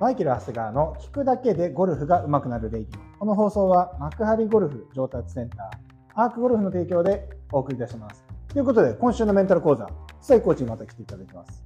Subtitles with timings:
[0.00, 3.18] マイケル・長谷川の聞くだけでゴルフが上手くなるレイディオ。
[3.18, 8.24] この放送は幕張ゴルフ上達センター、アークゴルフの提供でお送りいたします。
[8.48, 9.88] ということで、今週のメンタル講座、須
[10.22, 11.62] 崎コーチにまた来ていただきます。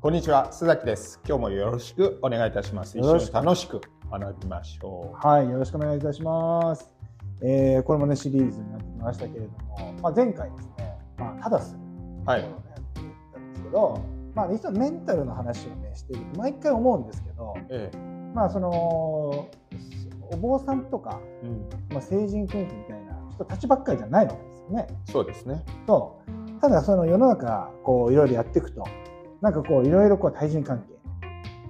[0.00, 1.20] こんにちは、須崎です。
[1.24, 2.98] 今日もよろしくお願いいたします。
[2.98, 6.90] 一緒よろしくに楽しく学びましょはい、よろしくお願いいたします。
[7.42, 12.28] えーこれもね、シリーズになってきましたけれども、まあ、前回ですね、まあ、ただするう。
[12.28, 12.50] はいやっ
[12.92, 17.90] ていったんですけど、まあ、実はメンタルの話をね、していると毎回思うんですけど、え
[18.32, 19.48] まあ、その、お
[20.40, 24.86] 坊さんとか、え、うん、まあ、成人君主みたいな人たちばっかりじゃないわけですよね。
[25.06, 25.64] そうですね。
[25.88, 26.20] と
[26.60, 28.84] ただその世の中こういろいろやっていくと
[29.40, 30.94] なんかこういろいろこう対人関係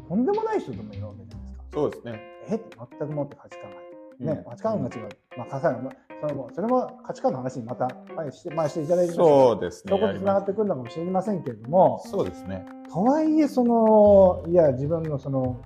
[0.08, 1.64] とんでもない人ともいるわけじゃないですか。
[1.74, 2.20] そうですね。
[2.48, 2.60] え？
[2.98, 9.90] 全くもって価値観がね、うん価値観が違う、まあ、かさまあそれもそれも価値観の話にまた前して前していただいてそうですね。
[9.90, 12.66] そこでつながってくるのかもしれませんけれどもすそうですね。
[12.92, 15.60] とはいえそのいや自分のその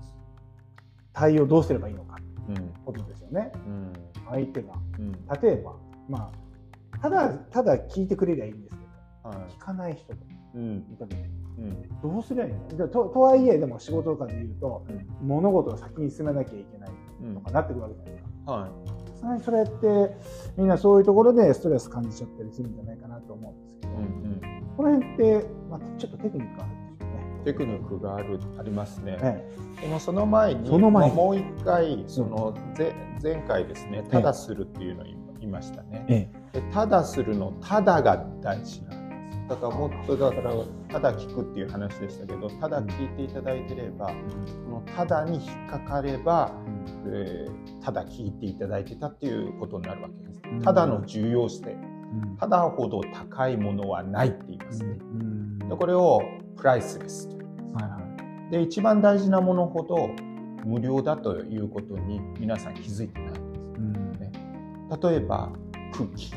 [1.12, 2.16] 対応どうすればいいのか
[2.48, 3.52] うん、ことですよね。
[3.66, 3.92] うん、
[4.28, 4.74] 相手が。
[4.98, 5.74] うん、例えば
[6.08, 6.30] ま
[6.92, 8.80] あただただ聞いてくれりゃいいんですけ
[9.24, 10.16] どは聞かない人とい。
[10.54, 11.22] うん、見た時に
[11.58, 12.68] うん、どうすりゃいいの？
[12.68, 14.92] でととはいえでも仕事とかで言うとう
[15.24, 15.28] ん。
[15.28, 16.90] 物事を先に進めなきゃいけない
[17.22, 17.34] うん。
[17.36, 18.52] とかなってくるわけじゃないですか。
[18.52, 18.68] は
[19.22, 20.16] さすがにそれって
[20.56, 23.90] みんなそういうところでストレス感じちゃったりするんじゃないかなと思うんですけい。
[23.90, 24.76] ど、うん、うん。
[24.76, 27.44] この辺って、まあ、ちょっとテクニックあるんでしょうね。
[27.44, 29.18] テクニックがある、ありますね。
[29.22, 36.04] えでもその前に、その前にもう一回、その、ぜ、前回ですね、ただするっていうのを言いましたね。
[36.08, 39.01] ええでただするのただが大事なんです
[39.48, 40.52] だからもっとだから
[40.88, 44.12] ただ聞くっていう話でしたけどただ聞いていただいてればこ
[44.70, 46.52] のただに引っかかれば、
[47.06, 50.40] えーただ聞いていただいてたっていうことになるわけです。
[50.44, 50.62] うん。
[50.62, 52.36] ただの重要視点うん。
[52.36, 54.90] ただほど高いものはないって言いますね。
[55.00, 55.58] うん。
[55.58, 56.22] でこれを
[56.56, 57.36] プライスレスと。
[57.36, 57.44] はい
[57.84, 57.98] は
[58.48, 58.52] い。
[58.52, 60.10] で一番大事なものほど
[60.64, 63.40] 無料だということに皆さん気づいてないんです
[63.76, 64.12] うん。
[64.20, 64.32] ね
[65.02, 65.52] 例えば
[65.92, 66.32] 空気。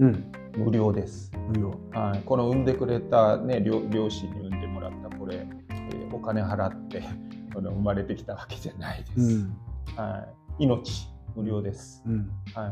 [0.00, 1.32] うん無料です。
[1.48, 1.80] 無料。
[1.92, 7.02] はい、この産んでくれた、ね、両両親に産んでもらったこれ、えーお金払って
[7.52, 9.48] この生まれてきたわけじゃないです、
[9.96, 10.26] は
[10.58, 12.30] い、命無料です、うん。
[12.54, 12.70] はい。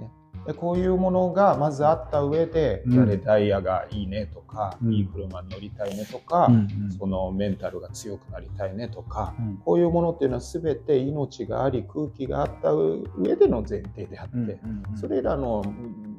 [0.00, 0.10] ね、
[0.46, 2.98] でこういうものがまずあった上で、うん。
[2.98, 4.92] やれダイヤがいいねとか、うん。
[4.92, 9.56] いい車に乗りたいねとか、うんそのメンタルが強くなりたいねとか、うん。
[9.64, 14.98] こういうものっていうのは全て命があり空気があった上での前提であって、うんうん。
[14.98, 15.62] それらの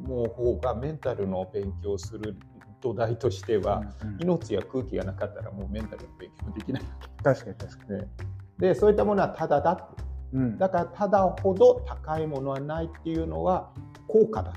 [0.03, 2.37] もう方がメンタルの勉強をする
[2.81, 6.83] 土台としては、うん命や空気がなかったらもうメンタルの勉強できない。
[6.83, 6.89] わ
[7.23, 8.07] 確かに確かけで
[8.59, 10.03] でそういったものはただだって。
[10.33, 10.57] に、うん。
[10.57, 13.71] だからただほど高いものはないっていうのは
[14.07, 14.53] 高価だっ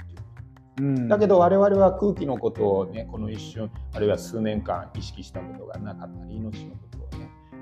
[0.76, 0.88] ていう。
[0.88, 1.08] うん。
[1.08, 6.95] だけど我々は空気のことをねこの一瞬あるいは数年間意識したことがなかったり命のこと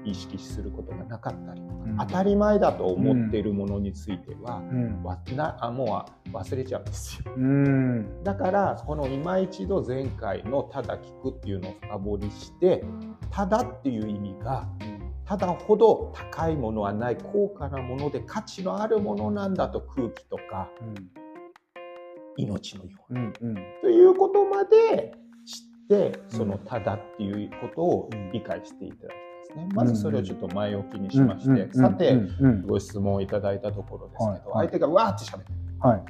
[0.04, 1.96] 意識することがなかったりとか、うん。
[1.98, 5.02] 当たり前だと思っているものについては、うん。
[5.02, 7.32] わなあもう忘れちゃうんですよ。
[7.36, 8.22] うん。
[8.22, 12.84] だからこの今一度前回の「ただ聞く」っていうのを深掘りして
[13.30, 14.68] 「ただ」っていう意味が
[15.24, 20.68] ただほど高いものはない高価なもので価値のあるものなんだと空気とか
[22.36, 23.20] 命のように。
[23.20, 23.32] うん。
[23.40, 23.54] うん。
[23.80, 25.14] ということまで
[25.46, 29.68] 知ってその「ただ」っていうことを理解していただきたいね。
[29.74, 32.18] まずそれをちょっと前置きにしまして、うんさて、
[32.66, 35.58] ご質問をいただいたところですけど、相手がわーって喋ってる。
[35.80, 36.04] はい。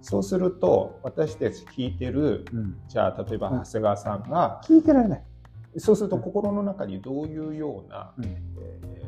[0.00, 2.78] そうすると私たち聞いてるうん。
[2.88, 3.64] じゃあ例えばうん。
[3.64, 5.22] 長谷川さんが、聞いてられない。
[5.78, 8.24] そうすると心の中にどういうような、うん。
[8.24, 9.06] えー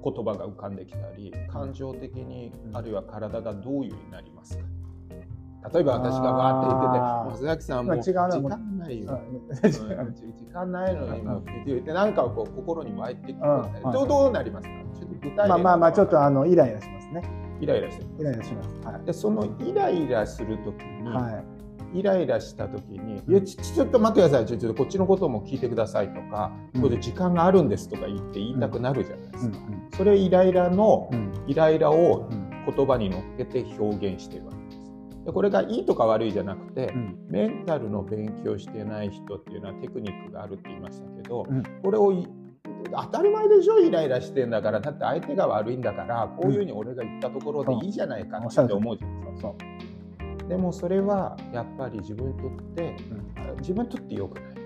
[0.00, 2.76] 言葉が浮かんできたり感情的に、うん。
[2.76, 4.64] あるいは体がどういうになりますか？
[5.72, 8.44] 例えば私がわーって言っててあー「松崎さんもう時間ないよ」
[9.62, 13.92] 時間ないのにもうって言ってなんかこう心に湧いてきて、うん。
[13.92, 14.74] どうどうなりますか？
[14.98, 17.22] ちょっと具体例まあまあまあちょっとあのイライラしますね。
[17.60, 18.80] イライラしてるイライラします。
[18.86, 19.04] はい。
[19.04, 21.42] でそのイライラするときに、は
[21.94, 24.46] イライラした時に「いやちちょっと待ってください。
[24.46, 26.82] ちょちょっとこっちのことも聞いてください」とか「うん。
[26.82, 29.40] これで時間があるんです」とか言って言いたくなるじゃないでい。
[29.40, 29.56] すか。
[29.96, 31.32] それイライラのうん。
[31.46, 32.48] イライラをうん。
[32.74, 34.57] 言葉に乗っけて表現しているわけ
[35.32, 37.18] これがいいとか悪いじゃなくて、うん。
[37.28, 41.62] メンタルの勉強してない人っていうのはテクニックがあるって言いましたけど、うん。
[41.82, 42.26] これをい
[42.90, 49.48] 当たり前でしょイライラしてんだからだって相手が悪いんだからこういうふうに俺が言ったところでいいじゃないかって思うじゃないですか。
[49.48, 49.56] そ
[50.46, 50.48] う。
[50.48, 52.96] でもそれはやっぱり自分にとって
[53.58, 54.58] 自分にとって良くない。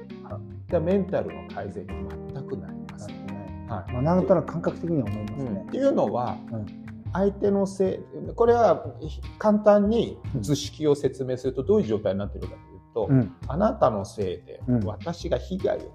[0.68, 1.92] でメンタルの改善に
[2.34, 3.08] 全くなります。
[3.68, 3.92] はい。
[3.92, 5.50] まあなん感覚的には思いますね。
[5.50, 5.68] うん。
[5.68, 5.70] っ。
[5.70, 6.81] ていうのは、うん
[7.12, 8.86] 相手のせいこれは
[9.38, 13.34] 簡単に図式を説明するとどういう状態になっているかというと、うん。
[13.48, 14.80] あなたのせいでうん。
[14.84, 15.86] 私が被害を被っ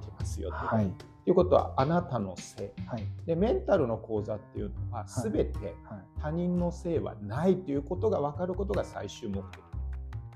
[0.00, 0.86] てますよと、はい。
[0.86, 3.06] い、うことはあなたのせいはい。
[3.26, 5.30] でメンタルの講座っていうのははい。
[5.30, 6.02] 全てはい。
[6.20, 9.42] 他人のせいはないということが分かることが最終目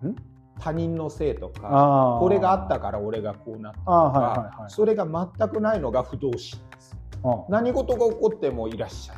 [0.03, 0.11] 的。
[0.11, 0.17] ん？
[0.59, 4.71] 他人のせいとかこれがあったから俺がこうなったとあーはいかはいはい。
[4.71, 6.97] それが全くないのが不動心です。
[7.23, 9.17] あ何事が起こってもいらっしゃい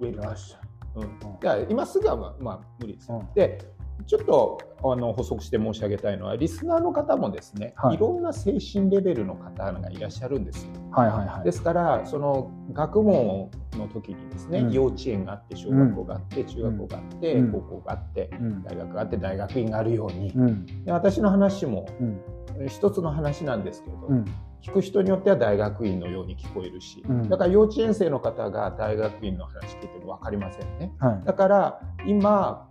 [0.00, 0.60] ウェルカムいらっしゃ
[0.96, 1.02] うん。
[1.04, 1.18] ん。
[1.40, 3.34] だから今すぐはまあ、まあ、無理ですよ、うん。
[3.34, 3.58] で
[4.06, 7.96] ちょっとあの補足して申し上げたいのはリスナーの方もですね、はい。
[7.96, 10.70] い、ろんな精神レベルの方がいらっしゃるんですよ。
[10.92, 11.44] はいはいはい。
[11.44, 14.72] ですからその学問の時にですね、うん。
[14.72, 17.52] 幼稚園があって小学校があって、中学校があって、うん。
[17.52, 18.62] 高校があってうん。
[18.62, 20.84] 大学があって大学院があるように、うん。
[20.84, 22.20] で私の話もうん。
[22.68, 24.24] 一つの話なんですけれど、うん
[24.62, 27.28] 聞く人によっては大学院のように聞こえるし、うん。
[27.28, 30.92] だから幼稚園生の方が大学院の話聞いても分かりませんね。
[30.98, 31.24] はい。
[31.24, 32.68] だから今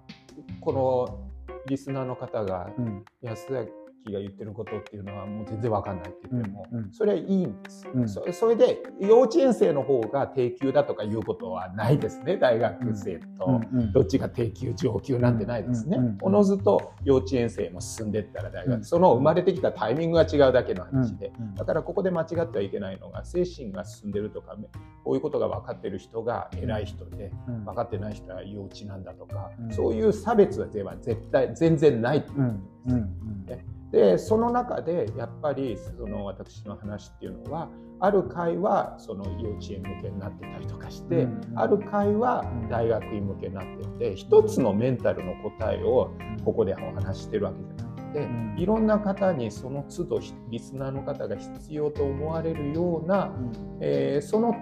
[0.62, 1.30] この
[1.68, 3.06] リスナーの方がうん。
[3.22, 3.52] 安
[4.08, 6.92] 崎が言ってることっていうのはもう全然わかんないって言っても、うんうん。
[6.92, 8.10] それはいいんです、うん。
[8.10, 12.38] そそれで幼稚園生の方が低級だとかいうことはないですね。
[12.38, 13.62] 大学生と。
[13.72, 15.98] うんどっちが低級上級なんてないですね。
[16.22, 18.84] おのずと幼稚園生も進んでったら大学、うん。
[18.84, 24.56] その生まれてきたタイミングが違うだけの話で、うんだからここで間違ってはいけないのが精神が進んでるとか
[25.04, 27.66] こういうことが分かってる人が偉い人で、うん。
[27.66, 29.74] 分かってない人は幼稚なんだとか、うん。
[29.74, 30.68] そういう差別は
[30.98, 33.64] 絶対全然ないうんうんで
[34.18, 37.70] その中でやっぱりその私の話っていうのは
[38.00, 43.66] ある回はその幼稚園向けになってたりとかして、うんある回は大学院向けになっ
[44.00, 46.44] てて一つのメンタルの答えをうん。
[46.44, 48.56] ここでお話ししてるわけじゃなくて、うん。
[48.58, 50.20] いろんな方にその都度
[50.50, 53.34] リスナーの方が必要と思われるような、
[53.82, 54.54] えーその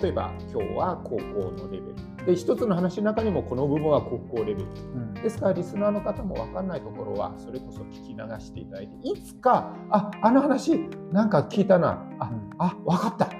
[0.00, 2.26] 例えば今日は高校のレベル。
[2.26, 4.66] で一つの話の中にもこの部分は高校レベル。
[4.94, 5.14] うん。
[5.14, 12.06] ですからリスナーの方も分かんないところはそれこそ聞き流していただいていつかああの話なんか聞いたな。
[12.18, 12.50] あ、うん。
[12.58, 13.30] あ分かった。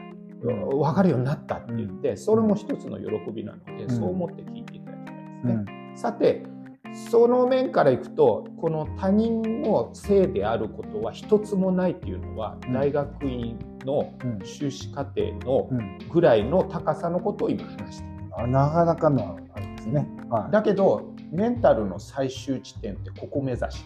[0.42, 0.68] うん。
[0.78, 3.90] 分かるようになったって言ってそれも一つの喜びなので、うん。
[3.90, 5.54] そう思って聞いていただきたいですね。
[5.54, 5.96] うん。
[5.96, 6.44] さて
[7.10, 12.72] その面からいくとこの他人のせいであることは一つもないっていうのは、うん。
[12.72, 14.46] 大学院のうん。
[14.46, 15.98] 修士課程のうん。
[16.12, 18.14] ぐらいの高さのことを今話している。
[18.36, 20.08] あなかなかのあれですね。
[20.28, 20.52] はい。
[20.52, 23.84] だけどメンタルの最終地点ってここ目指し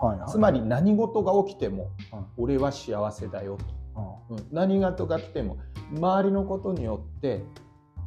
[0.00, 0.30] はいはい。
[0.30, 2.26] つまり何事が起きてもうん。
[2.44, 3.58] 俺は幸せだようん。
[3.58, 4.46] と、うん。
[4.52, 5.58] 何事が来ても
[5.96, 7.42] 周りのことによって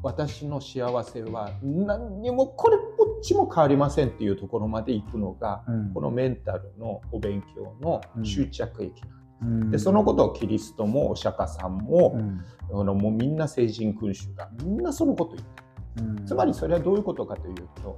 [0.01, 5.93] 私の幸せは何にもこれっぽっちも変わりませんっていうところまで行くのがうん。
[5.93, 9.17] このメンタルのお勉強の終着駅なんです。
[9.17, 9.22] うん
[9.71, 12.45] でそのことをキリストもお釈迦さんもう、ん。
[12.71, 15.63] あのもうみんな聖人君主がみんなそのことを言って
[16.03, 16.09] る。
[16.09, 16.25] うん。
[16.25, 17.95] つまりそれはどういうことかというと、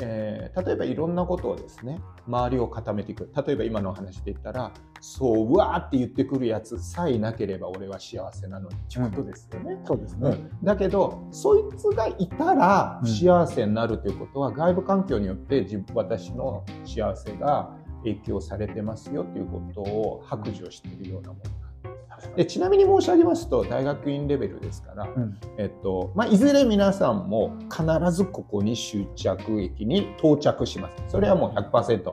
[0.00, 8.76] えー例えばいろんなことをですね周りを固めていく例えば今の話で言ったらそううわーって言ってくるやつさえいなければ俺は幸せなのに。
[8.76, 9.78] いうことですよね。
[9.84, 10.30] そうですね。
[10.30, 10.50] うん。
[10.64, 13.08] だけどそいつがいたらうん。
[13.08, 22.36] 幸せになるということは、外部環境によって自分私の幸せが影響されてますよということを白状しているようなものなんです。
[22.36, 30.94] でちなみに申し上げますと大学院レベルですから、うんえっとまあ、いずれ皆さんも必ずここに終着駅に到着します。
[31.08, 32.04] それはもう100%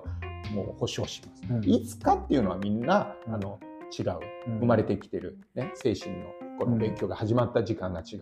[0.54, 1.44] もう保証します。
[1.50, 3.60] うんいつかっていうのはみんなあの
[3.98, 6.26] 違ううん生まれてきてる、ね、精神の
[6.66, 8.22] この勉強が始まった時間が違う。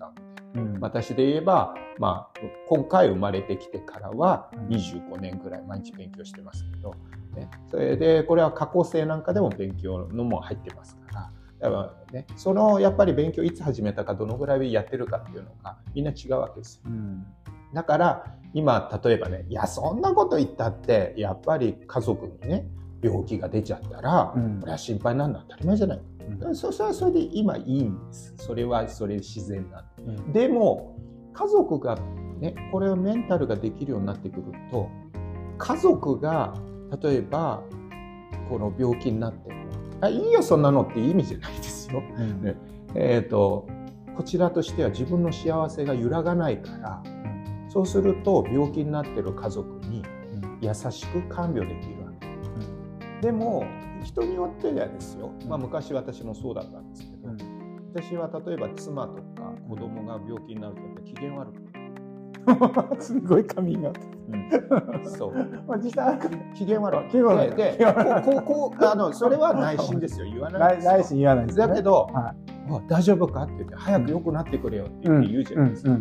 [0.54, 6.94] うん私で言えば、まあ、今回生まれてきてからはうん25年ぐらい毎日勉強してますけど、
[7.36, 11.32] ね、それでこれは過去生なんかでも勉強のも入ってますから。
[11.62, 16.84] だからね、そのやっぱり勉強いつ始めたかどのぐらいやってるかっていうのがみんな違うわけですよ。
[16.88, 17.26] うん
[17.74, 22.66] だから今例えばねいやそんなこと言ったってやっぱり家族にね
[23.02, 26.02] 病気が出ちゃったら、うんこれは心配なのは当たり前じゃない。
[26.42, 26.56] うん。
[26.56, 28.34] そそれはそれで今いいんです。
[28.38, 30.04] それはそれで自然なんで。
[30.04, 30.34] うん。
[30.34, 30.98] でも
[31.34, 31.98] 家族が
[32.40, 34.90] ねこれをメンタルができるようになってくると
[35.58, 36.54] 家族が
[37.02, 37.64] 例えば
[38.50, 39.62] この病気になっても
[40.02, 42.02] あいいよそんなのっていう意味じゃないですよ。
[42.18, 42.42] うん。
[42.42, 42.56] ね。
[42.96, 43.68] えー、と
[44.16, 47.04] こちらとしては自分の幸せが揺らがないから
[47.70, 50.60] そうすると病気になってる家族にうん。
[50.62, 53.28] 優しく看病できるわけ。
[53.28, 53.66] でも
[54.04, 57.38] 人によってはですよ、まあ、昔私もそうだったんですけど、うん。
[57.94, 59.22] 私は例えば妻とか
[59.68, 61.72] 子供が病気になるとやっぱり機嫌悪く。
[62.46, 65.10] な るすごいカミングアウト。
[65.10, 65.34] そう。
[65.68, 66.20] まあ実際ある。
[66.20, 67.10] か機嫌悪い。
[67.10, 67.56] 機嫌悪い。
[67.56, 67.78] で
[68.26, 70.26] こうこうあのそれは内心ですよ。
[70.26, 70.92] 言わないですよ。
[70.92, 71.68] 来来週言わないですね。
[71.68, 72.34] だけど、は
[72.78, 73.44] あ大丈夫か？
[73.44, 75.98] って言って早く良くなってくれよって言って言うじゃないですか、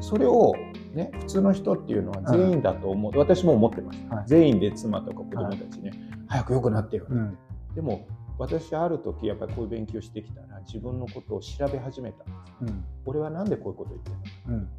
[0.00, 0.54] それを
[0.94, 4.24] ね普通の人っていうのは全員だと思う、私も思ってます、はい。
[4.26, 5.92] 全員で妻とか子供たちね、
[6.26, 7.38] 早く良くなってよ、うん。
[7.74, 8.06] でも
[8.38, 12.24] 私ある時やっぱりこういう勉強してきたら自分のことを調べ始めた。
[12.24, 14.10] んですうん俺はなんでこういうこと言って
[14.46, 14.56] るの？
[14.56, 14.62] うん。
[14.64, 14.70] ね。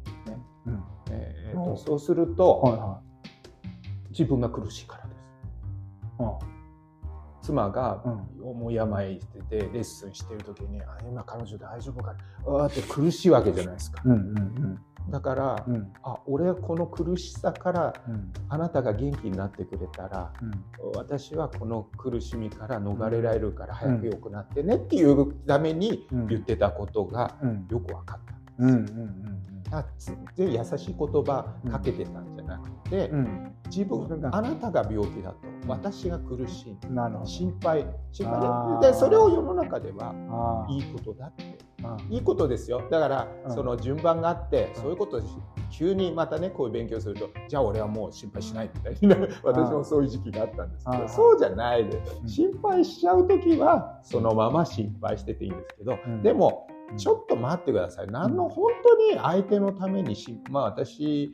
[0.66, 0.82] うん。
[1.10, 3.00] えーそうすると、はいは
[4.10, 5.16] 自分が苦しいからです。
[6.20, 6.38] いあ
[7.42, 8.22] 妻がうん。
[8.42, 12.18] 重い病しててレッスンしてる時にあ今彼女大丈夫かな。
[12.46, 14.02] あーって苦しいわけじゃないですか。
[14.04, 14.78] うんうん
[15.10, 15.74] だから、うん。
[15.74, 18.32] うんあ俺はこの苦しさからうん。
[18.48, 20.52] あなたが元気になってくれたらうん。
[20.96, 26.26] 私はこの苦しみから逃れられるから早く良くなってねっていうためにうん。
[26.28, 27.66] 言ってたことがうん。
[27.68, 28.34] よく分かった。
[28.58, 33.18] うんうんあつで優しい言葉かけてたんじゃなくて、うん。
[33.18, 36.76] うん自分があなたが病気だと私が苦しい
[37.24, 37.86] 心配。
[38.12, 40.12] 心配ででそれを世の中では
[40.68, 41.56] あいいことだって。
[41.82, 42.86] あいいことですよ。
[42.90, 43.54] だから、うん。
[43.54, 44.82] その順番があってうん。
[44.82, 45.24] そういうことし
[45.70, 51.06] 急にまたねこういう勉強するとじゃあ俺はもう心配しないみたいな私もそういう時期があったんですけうん。
[51.06, 52.28] どそうじゃないでうん。
[52.28, 56.22] 心配しちゃう時はそのまま心配してていいんですけど、うん。
[56.22, 58.06] でもちょっと待ってください。
[58.08, 61.32] 何の本当に相手のためにしまあ私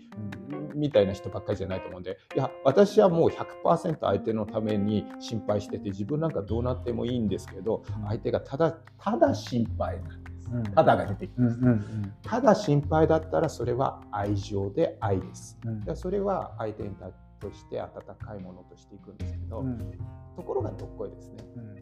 [0.75, 2.19] みたいな人ばっかりじゃないと思うんで。
[2.35, 8.07] いや私はもう100%相手のために心配してて自分なんかどうなってもいいんですけどうん。
[8.07, 10.51] 相手がただただ心配なんです。
[10.53, 10.63] うん。
[10.63, 12.15] ただが出てきうんます、うん。
[12.23, 15.59] ただ心配だったらそれは愛情で愛です。
[15.95, 17.13] それは相手に対
[17.53, 19.79] して温かいものとしていくんですけど、うん。
[20.37, 21.37] ところがどっこいですね、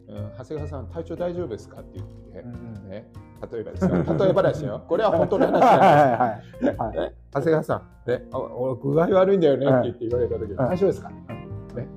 [0.07, 0.17] うん。
[0.17, 3.05] うん、長谷川さん体調大丈夫ですかって言って、うんね、
[3.51, 3.89] 例えばですよ。
[4.17, 4.83] 例えばですよ。
[4.87, 11.87] これは本当の話はいなんですは長谷川さん、ね、あ俺具合悪いんだよねって言って言われた時、はい大丈夫ですか、ね、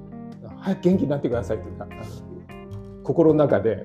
[0.59, 1.87] 早く元気になってくださいって言った
[3.05, 3.85] 心の中で、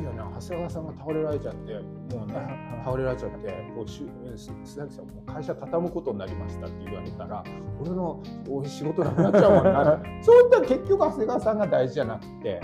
[0.00, 1.74] いよね長谷川さんが倒れられちゃって
[2.16, 2.34] もうね
[2.84, 7.44] 倒れられちゃってこうし須崎さんもう会社畳むことになりましたって言われたら
[7.80, 8.20] 俺の
[8.50, 10.00] お仕事なくなっちゃうもんな。
[10.22, 12.60] そういったら結局長谷川さんが大事じゃなくて、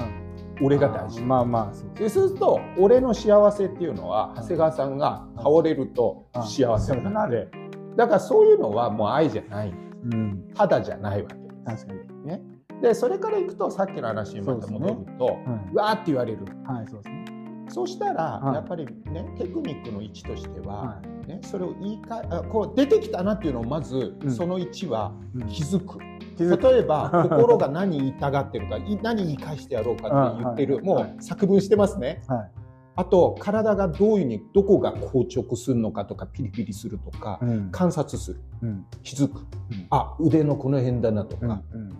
[0.62, 1.20] 俺が大事。
[1.22, 6.42] まあまあそうでそうすると俺の幸せっていうのは長谷川さんが倒れるとうん。
[6.42, 7.48] 幸せになうんって
[7.96, 9.72] だからそういうのはもう愛じゃない。
[10.04, 10.48] うん。
[10.54, 11.86] ただじゃないわけです。
[11.86, 12.26] 確かに。
[12.26, 12.42] ね、
[12.82, 16.38] でそれからいくとさっきの話にまた戻ると、うんわーって言われる。
[16.64, 17.24] はいそうですね。
[17.70, 18.54] そうしたら、はい。
[18.54, 24.30] やっぱりねテクニックの1としては、はね、それを言いかあこう出てきたなっていうのをまず、うん。
[24.30, 25.46] その1はうん。
[25.48, 25.98] 気づく。
[26.38, 31.02] 例えば 心が何言いたがってるかい何言い返してやろうかって言ってる、もはい。
[31.04, 31.16] はい。
[31.18, 32.22] う作文してますね。
[32.28, 32.50] はい。
[32.96, 37.68] あと体がどういうふうにどこが硬直するのかとかピリピリするとか、うん。
[37.70, 38.40] 観察する。
[38.62, 38.86] うん。
[39.02, 39.46] 気づく、
[39.90, 41.92] あ腕のこの辺だなとか、うん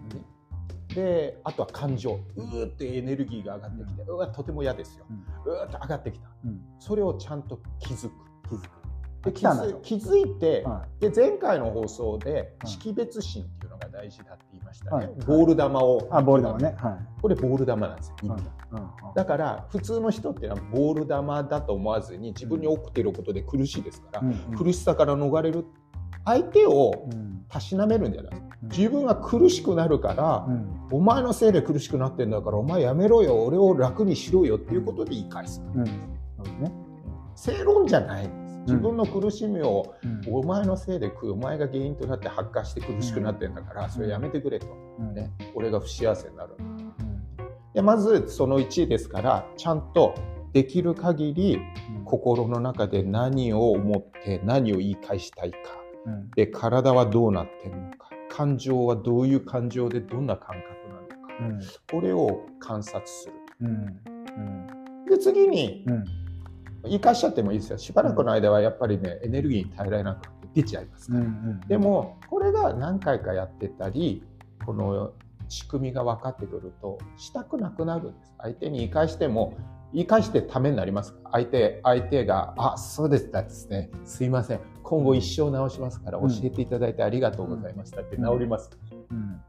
[0.95, 2.21] であとは感情。
[2.37, 5.05] うーってエネルギーが上がってきて、うわとても嫌ですよ、
[5.45, 6.29] うーって上がってきた。
[6.45, 6.61] うん。
[6.79, 8.13] それをちゃんと気づく。
[8.49, 8.79] 気づく
[9.25, 9.33] で
[9.83, 12.47] 気づいて、はで前回の放送ではい。
[12.67, 15.07] 識別心っていうのが大事だって言いましたね、はい。
[15.27, 16.09] ボール球を。
[16.11, 16.77] あボール球ね。
[16.79, 17.21] はい。
[17.21, 25.65] これボール球なんですよ、うんうんだから普通の人っていうのはボール球だと思わずに自分に起きてることで苦しいですから、うん苦しさから逃れる。
[26.25, 27.45] 相手をうん。
[27.49, 28.47] たしなめるんじゃないですか。
[28.47, 30.89] うん自分が苦しくなるから、うん。
[30.91, 33.45] お前のせいで苦しくなってんだからお前やめろよ。
[33.45, 35.63] 俺を楽にしろよっていうことで言い返す。
[35.75, 35.85] うん。
[35.85, 35.93] ね。
[37.37, 38.29] 正論じゃない
[38.67, 40.35] 自分の苦しみを、うん。
[40.35, 44.67] お前のせいでお前が原因となって発火して苦しくなってんだから、それやめてくれと、
[44.99, 45.15] うん。
[45.15, 46.57] ね、俺が不幸せになる。
[46.59, 46.95] うん。
[47.75, 50.15] でまずその1位ですからちゃんと
[50.53, 51.61] できる限り
[51.99, 52.05] うん。
[52.05, 55.59] 心の中で何を思って何を言い返したいか。
[56.07, 56.31] うん。
[56.33, 58.08] で体はどうなってるのか
[58.39, 61.35] 感情はどういう感情でどんな感覚なのか。
[61.41, 62.01] うん。
[62.01, 63.33] これを観察する。
[63.63, 65.07] うん。
[65.11, 66.05] で次にうん。
[66.85, 67.79] 言い返しちゃってもいいですよ。
[67.79, 71.11] しばらくの間はやっぱりねエネルギーに耐えられなくて出ちゃいます。
[71.11, 74.23] から、うんでもこれが何回かやってたり
[74.65, 75.13] この
[75.49, 78.33] 仕組みが分かってくるとしたくなくなるんです。
[78.39, 79.57] 相手に言い返しても
[79.93, 81.13] 言い返してためになります。
[81.15, 86.33] か相手相手が「あそうですたですねすいません今後一生直しますから教うん。
[86.43, 88.71] えていただいてありがとうございました」って治ります、
[89.11, 89.41] うん。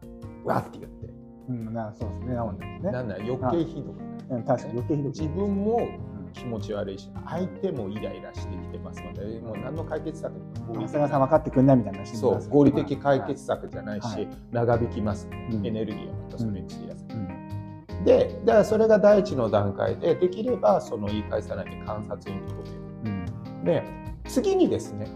[0.44, 1.14] わって言って、
[1.50, 2.36] うんなそうですね。
[2.36, 2.80] なるほどね。
[2.84, 4.44] なんなら余計ひどくなるうん。
[4.44, 5.88] 確かに余計ひどく自分も
[6.34, 14.28] 気持ち悪いし相手もイライラしてきてますのでもう何の解決策も長谷川さん分かってくんないみたいなそう合理的解決策じゃないし、はい。
[14.52, 15.66] 長引きます、うん。
[15.66, 18.04] エネルギーはまたそれに費やす、うん。
[18.04, 23.64] でだからそれが第一の段階でできればその言い返さないで観察にとどめるうん。
[23.64, 23.84] で
[24.26, 25.08] 次にですね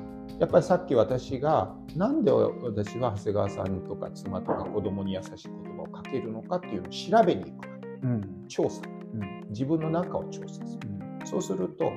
[0.43, 7.69] やっぱりさっき私がなんで私は長谷川さんとか妻とか子供に優しい言葉をかけるのかっていうのを調べに行く。
[8.03, 8.81] うん調査。
[9.13, 10.89] うん自分の中を調査する。
[11.23, 11.93] そうすると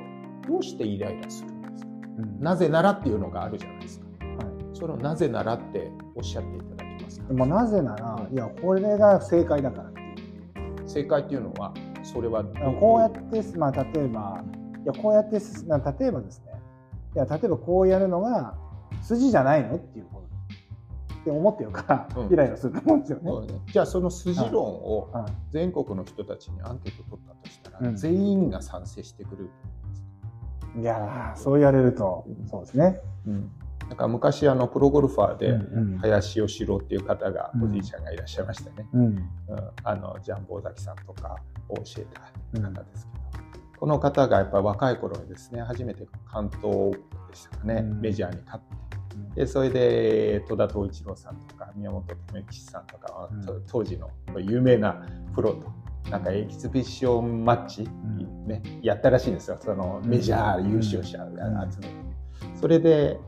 [0.49, 1.91] どうしてイライラするんですか？
[2.19, 4.07] うんなぜならっていうのがあるじゃないですか。
[4.07, 7.27] はいそのなぜならっておっしゃっていただけますか？
[7.27, 9.91] でもなぜならいやこれが正解だから
[10.87, 11.75] 正解っていうのは
[12.05, 14.45] それはどこうやって、まあ、例えば
[14.85, 16.53] いやこうやってな例えばですね
[17.17, 18.55] いや例えばこうやるのが
[19.03, 20.27] 筋じゃないのっていうこと
[21.15, 22.33] って思ってるから、うん。
[22.33, 23.53] イライラすると思うんですよね。
[23.55, 23.61] ね。
[23.73, 25.33] じゃあその筋論をはい。
[25.51, 27.97] 全国の人たちにアンケート取ったとしたら、うん。
[27.97, 29.51] 全員が賛成してくる、
[30.79, 33.01] いやーそう言われるとそうですね。
[33.89, 37.65] だから昔あのプロゴルファーで、うん林義郎っていう方が、うん。
[37.71, 39.03] おじいちゃんがいらっしゃいましたね、うん。
[39.07, 39.31] うん。
[39.83, 43.16] あのジャンボ尾崎さんとかを教えた方ですけど、
[43.79, 46.99] この方がやっぱり若い頃にですね初めて関東で
[47.35, 48.01] したかね、うん。
[48.01, 48.77] メジャーに勝って。
[49.35, 53.43] でそれで戸田藤一郎さんとか宮本智吉さんとか、うん。
[53.43, 55.71] と当時の有名なプロと
[56.11, 58.47] なんかエキシビションマッチ、ん。
[58.47, 59.59] ね、やったらしいんですよ。
[59.61, 61.95] そのメジャー優勝者を集めて、
[62.55, 63.19] それで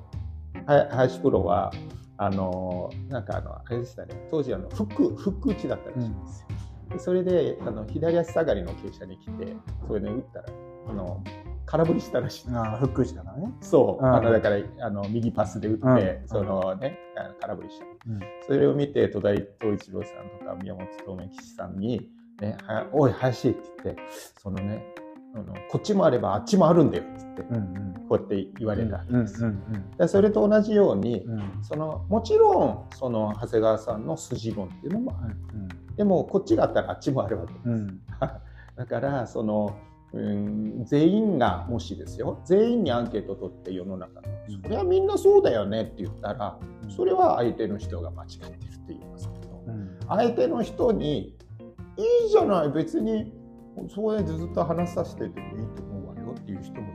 [0.66, 1.72] は林プロは
[2.16, 4.14] あのなんかあのあれでしたね。
[4.30, 6.46] 当時あのフックフック打ちだったらしいんですよ、
[6.90, 10.48] でそれであの左足下がりの傾斜に来てそれで打ったら
[10.88, 11.22] あの
[11.66, 12.48] 空振りしたらしい。
[12.54, 13.52] ああフック打ちだからね。
[13.60, 14.14] そう、うん。
[14.14, 16.28] あのだからあの右パスで打って、うん。
[16.28, 16.98] そのね
[17.40, 17.84] 空振りした。
[17.84, 18.20] うん。
[18.46, 22.08] それを見て戸田藤一郎さんとか宮本智吉さんに
[22.40, 24.02] ねはおい林って言って
[24.40, 24.82] そのね
[25.34, 31.26] あのこっちもあればあっちもあるんだよって言って、うんこうやって言われたわけうんですそれと同じように、
[31.60, 35.36] そのもちろんその長谷川さんの筋論っていうのもある。
[35.98, 37.52] でもこっちがあったらあっちもあるわけ。
[37.52, 37.68] です。
[37.68, 37.74] うん。
[37.74, 38.00] う ん
[38.76, 39.74] だからその
[40.12, 42.38] うん全員がもしですよ。
[42.44, 44.28] 全員にアンケート取って世の中の。
[44.48, 44.62] うん。
[44.62, 46.90] それはみんなそうだよねって言ったらうん。
[46.90, 49.98] それは相手の人が間違ってるって言いますけどうん。
[50.06, 51.36] 相手の人に
[51.98, 53.32] 「いいじゃない別に
[53.88, 56.86] それでずっと話させててもいいと思うわよ」っていう人も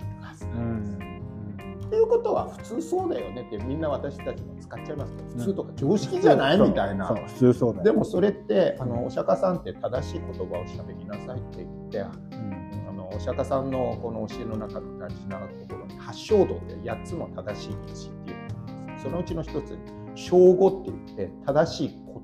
[1.94, 5.16] っていうことは普通そうだよねってみんな私たちも使っちゃいます。
[5.16, 7.06] けど普通とか常識じゃないみたいな。
[7.06, 7.84] 普通そうだよ。
[7.84, 12.86] でもそれってあのお釈迦さんって正しい言葉をしゃべりなさいって言ってうん。
[12.90, 19.77] あのお釈迦さんのこの教えの中の大事なところに八正道って8つの正しい道っていうのがあるんですそのうちの一つに
[20.16, 22.24] 正語って言って正しいこ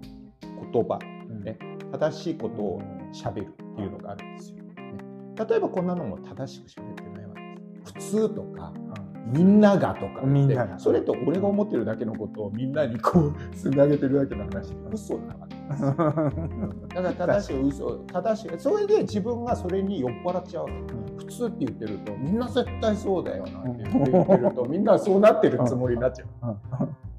[0.73, 0.97] 言葉
[1.29, 1.43] うん。
[1.43, 1.59] ね
[1.91, 4.73] 正しいことをしゃべるっていうのがあるんですよ、ね、
[5.47, 8.15] 例えばこんなのも正しくしゃべってないわけです。
[8.15, 8.73] 普通とか
[9.31, 10.79] みんながとかみんなが。
[10.79, 14.69] それと俺が思ってるだけのことをみんなにこうつなげてるだけの話。
[14.69, 15.81] で嘘なわけです
[16.95, 18.59] だから正しい嘘正しい。
[18.59, 26.57] それで自分がそれに酔っ払っちゃうわけ普通って言ってるとみんな絶対そうだよなって言ってるとみんなそうなってるつもりになっちゃう。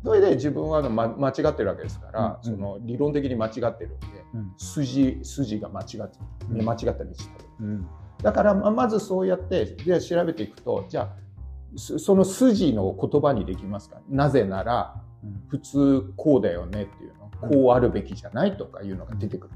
[0.03, 2.51] それで自分は、ま、間違ってるわけですから、うん。
[2.53, 4.53] その理論的に間違ってるんでうん。
[4.57, 6.18] 筋筋が間違って
[6.49, 7.05] 間違った道だと
[7.61, 7.87] うん。
[8.23, 11.09] だからままずそうやってで調べていくとじゃあ
[11.77, 14.01] そその筋の言葉にできますか？
[14.09, 15.43] なぜならうん。
[15.49, 17.31] 普通こうだよねっていうの。
[17.49, 19.55] こうあるべきじゃないとかいうのが出てくる、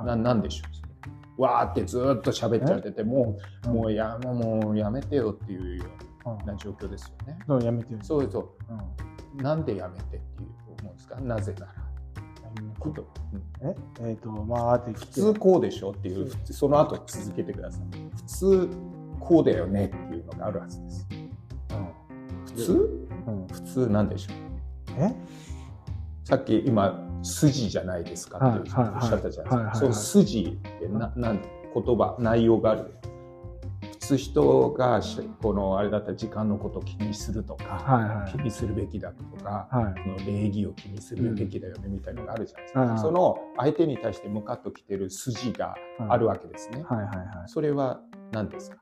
[0.00, 0.06] うん。
[0.06, 0.88] ななんでしょうそれ。
[1.36, 5.84] わーってずーっと喋っちゃっててもうもうやもうやめてよっていうよ
[6.24, 7.38] うな状況ですよね。
[7.46, 7.98] そうやめてよ。
[8.02, 8.48] そうそう。
[9.36, 9.42] うん。
[9.42, 10.48] なんでやめてっていう
[10.80, 11.20] 思うんですか？
[11.20, 11.72] なぜなら。
[12.78, 13.04] こと？
[14.92, 17.82] 普通こうでしょっていうその後続けてください。
[18.14, 18.68] 普通
[19.24, 21.08] こうだよねっていうのがあるはずです。
[22.46, 22.72] 普通？
[23.26, 23.42] うん。
[23.42, 24.36] うん普通なんでしょう？
[24.98, 25.14] え？
[26.24, 29.74] さっき今筋じゃないですかっておっしゃったじゃないですか。
[29.74, 31.42] その筋ってななん
[31.74, 32.94] 言葉内容がある。
[33.80, 38.32] 普通人がしこのあれだったら時間のことを気にするとか、はいはい。
[38.32, 39.94] 気にするべきだとか、はい。
[40.02, 42.80] その礼儀を気にするべきだよねみたいなのがあるじゃないですか。
[42.80, 42.98] はいはい。
[42.98, 45.74] その相手に対して向かってきてる筋が
[46.08, 46.84] あるわけですね。
[47.46, 48.00] それは
[48.32, 48.76] 何ですか？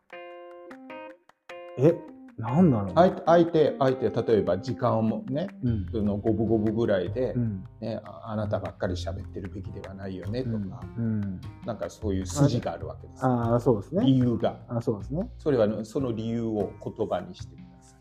[1.79, 1.95] え
[2.39, 2.93] なんだろう。
[2.95, 5.87] 相手相手相手例えば時間をもねうん。
[5.93, 7.65] その五分五分ぐらいで、うん。
[7.81, 11.41] ねああなたばっかり喋ってるべきではないよねとか、うん。
[11.67, 13.25] なんかそういう筋があるわけです。
[13.25, 14.05] ああそうですね。
[14.07, 14.59] 理由が。
[14.69, 15.31] あそうですね。
[15.39, 17.99] それはねその理由を言葉にしてください。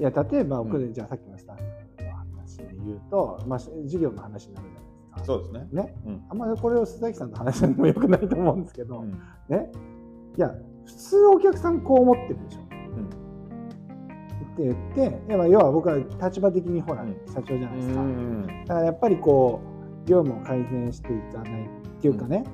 [0.00, 1.62] いや例えば僕で、うじゃあさっきのスタッフ
[2.04, 5.24] の話で言うと、まあ、授業の話になるじゃないですか。
[5.24, 5.68] そうですね。
[5.72, 6.24] ね、うん。
[6.28, 9.12] あんまりこれを須崎さんと話すのもよくないと思うんですけど、うん。
[9.48, 9.70] ね。
[10.36, 10.52] いや
[10.84, 12.64] 普通お客さんこう思ってるでしょ。
[14.54, 17.16] って言っていやまあ要は僕は立場的にほら、うん。
[17.26, 18.00] 社長じゃないですか。
[18.00, 18.46] うん。
[18.46, 19.60] だからやっぱりこ
[20.06, 22.44] う業務を改善していかないっていうかね、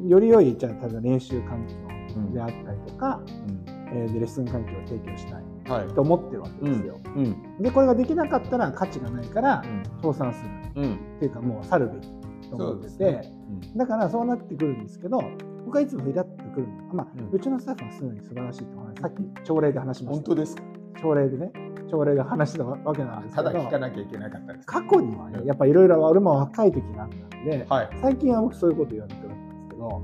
[0.00, 0.08] うん。
[0.08, 1.74] より良いじゃあ例えば練習環境
[2.16, 2.32] うん。
[2.32, 3.64] であったりとか、うん。
[3.92, 5.44] えーでレッスン環境を提供したい。
[5.70, 5.88] はい。
[5.88, 6.98] と思ってるわけですよ。
[7.04, 7.62] うん。
[7.62, 9.62] でこれができなかったら価値がないから
[10.00, 10.42] 倒産す
[10.74, 10.82] る。
[10.82, 10.94] うん。
[10.94, 12.08] っていうかもう去るべき
[12.50, 15.22] と思ってて、そうですだからそうなってくるんですけど
[15.66, 17.30] 僕はいつもイラッとくるのが、まあうん。
[17.30, 19.02] うちのスタッフはすでに素晴らしいと思います。
[19.02, 20.22] さっき朝礼で話しました。
[20.22, 20.62] 本当ですか？
[21.00, 21.52] 朝礼でね。
[21.90, 23.48] 朝礼で話したわけなんですけど。
[23.48, 24.66] ただ聞かなきゃいけなかったです。
[24.66, 27.90] 過去にはねやっぱいろいろ俺も若い時があったんで、はい。
[28.00, 30.02] 最近は僕そういうこと言わなくなったんど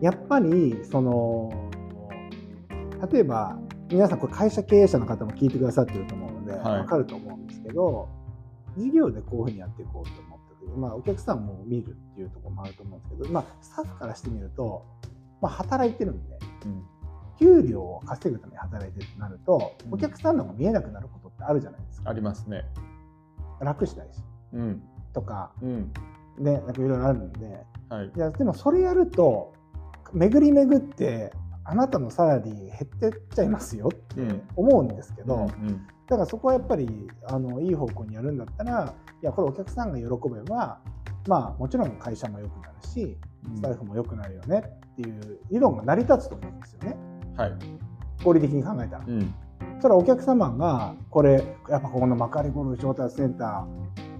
[0.00, 1.70] やっぱりその
[3.12, 3.58] 例えば
[3.90, 6.80] 皆さんこれ会社経営者の方も聞いてくださってると思うので、はい。
[6.80, 8.08] 分かると思うんですけど
[8.76, 10.33] 事業でこういうふうにやっていこうと思
[10.64, 14.84] った時、まあ、お客さんも見るっていうところもあると思うんですけど、まあ、スタッフからしてみると、
[15.40, 16.82] まあ、働いてるんでうん。
[17.38, 19.94] 給料を稼ぐために働いてるとなるとうん。
[19.94, 22.10] お客さんの方が見えなくなることってあるじゃないですか。
[22.10, 22.64] ありますね。
[23.60, 24.18] 楽したいし。
[24.52, 24.82] うん。
[25.12, 25.92] とかうん。
[26.38, 27.64] ねなんかいろいろあるんで。
[27.88, 28.12] はい。
[28.16, 29.52] いやでもそれやると
[30.12, 31.32] 巡り巡って
[31.64, 34.42] あなたのサラリー減ってっちゃいますよってうん。
[34.56, 40.78] 思うんですけど、うんだからそこはやっぱりあのいい方向にやるんだったらいやこれお客さんが喜べば
[41.26, 43.16] まあもちろん会社も良くなるし
[43.56, 44.62] スタッフも良くなるよね
[44.92, 46.96] っていう理論が成り立つと思うんですよね。
[47.36, 47.52] はい。
[48.22, 49.04] 合理的に考えたら。
[49.06, 49.34] うん。
[49.80, 53.66] それはお客様がこれやっぱここの幕張ゴルフ調達センタ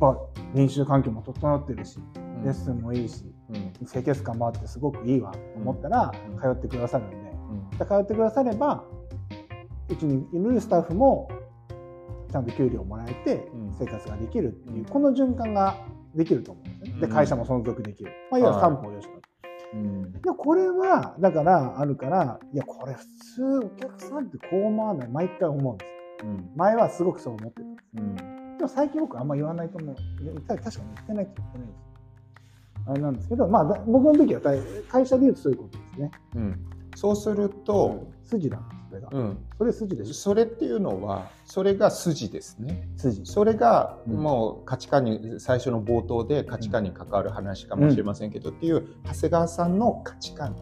[0.01, 0.17] ー
[0.55, 1.99] 練習環境も整ってるし
[2.45, 3.87] レッスンもいいしうん。
[3.87, 6.39] 清潔感もあってすごくいいわと思ったらうん。
[6.39, 7.17] 通ってくださるんで。
[7.81, 7.87] うん。
[7.87, 8.85] 通ってくだされば
[9.89, 11.29] うちにいるスタッフも
[12.35, 15.77] ちゃんと給料もらえてうん生活ができるっていううんこの循環が
[16.17, 17.01] できると思うんですよね。
[17.03, 18.11] でうん会社も存続できる。
[18.29, 19.13] まあ、要は三方よしと。
[19.75, 25.85] うんでこれはだからあるからいやこれ普通お客さんってこう思わない毎回思うんで
[26.21, 26.31] すよ。
[26.33, 27.87] うん前はすごくそう思ってたんです。
[27.99, 28.17] うん
[28.59, 29.95] でも最近僕あんま言わないと思う。
[30.49, 31.79] 確かに言ってないって言ってないです。
[32.87, 36.11] あれなんですけど、まあだ僕の時は大会社で言うとそういうことですね。
[36.35, 36.67] うん
[36.97, 38.74] そうすると、筋なんです、それ
[39.05, 39.19] が。
[39.19, 40.15] うん、それ筋でしょ？
[40.15, 42.89] それっていうのはそれが筋ですね。
[42.97, 43.25] 筋。
[43.25, 50.57] それがうんもう価値観に最初の冒頭で価値観に関わる話かもしれませんけど、っていう長谷川さんの価値観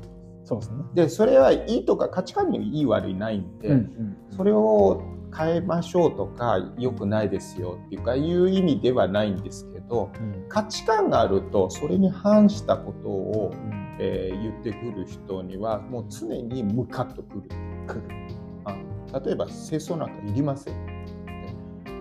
[0.45, 0.77] そうですね。
[0.95, 5.03] でそれはいいとか価値観にいい悪いないんで、んそれを
[5.37, 10.45] 変えましょうとか良くないですよっていうかいう意味ではないんですけどうん。
[10.49, 13.55] 価値観があるとそれに反したことを、
[13.99, 17.43] えー言ってくる人にはもう常にムカッとくる。
[17.87, 18.03] 来る。
[18.65, 18.77] あ
[19.25, 20.75] 例えば清掃なんかいりません。
[20.75, 21.03] って、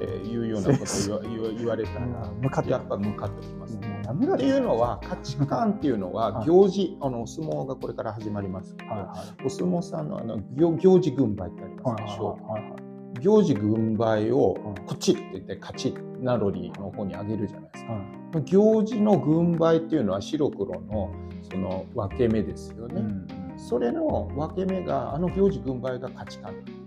[0.01, 1.21] えーいうようなことを
[1.57, 2.07] 言われたら
[2.41, 2.71] 向かって。
[2.71, 3.75] やっぱムカッときます。
[3.75, 4.35] もうやめろよ。
[4.35, 9.45] っていうのは価値観っていうのははい行事あのお相撲がこれから始まりますけど、はいはい。
[9.45, 12.80] お相撲さんのあの行行事軍配ってありまはいすでしょう、はいはい
[13.21, 17.93] 行事軍配をうんこっちって言って勝ちナロリの方に上げるじゃないですか。
[17.93, 18.03] はい
[18.45, 21.13] 行事の軍配っていうのは白黒の
[21.51, 23.01] その分け目ですよね。
[23.01, 26.81] うんそれの分け目があの行事軍配が価値観なんです。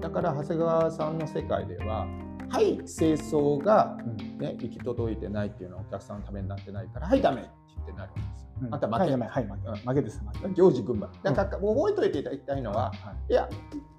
[0.00, 2.06] だから長谷川さんの世界では
[2.48, 7.44] はい清掃が、うんね、行き届いてないっていうのはお客さんのためになってないからはいダメ
[7.90, 8.48] ってなるんですよ。
[8.62, 8.74] うん。
[8.74, 8.98] あんた負け。
[8.98, 9.88] はいはい負け。
[9.88, 10.20] 負けです。
[10.20, 12.92] 負け行事軍配だから覚えておいていただきたいのは、は
[13.28, 13.32] い。
[13.32, 13.48] いや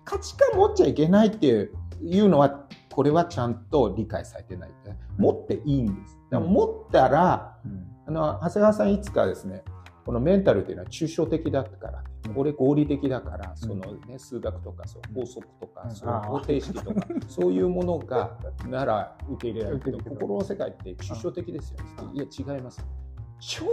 [0.04, 1.72] 価値観持っちゃいけないっていう
[2.02, 4.72] いうのはこれはちゃんと理解されてない。
[5.18, 6.18] 持っていいんです。
[6.32, 7.88] 持ったらうん。
[8.08, 9.64] あの長谷川さんいつかですね
[10.06, 13.76] このメンタルっていうのは抽象的だからこれ合理的だからその、
[14.08, 15.92] ね、数学とかそう法則とかうん。
[15.96, 16.28] そうあー。
[16.28, 18.38] 方程式とか そういうものが
[18.70, 19.82] なら受け入れられる。
[19.82, 21.78] けど心の世界って抽象的ですよ
[22.10, 22.16] うん。
[22.16, 22.86] いや違います
[23.40, 23.66] 超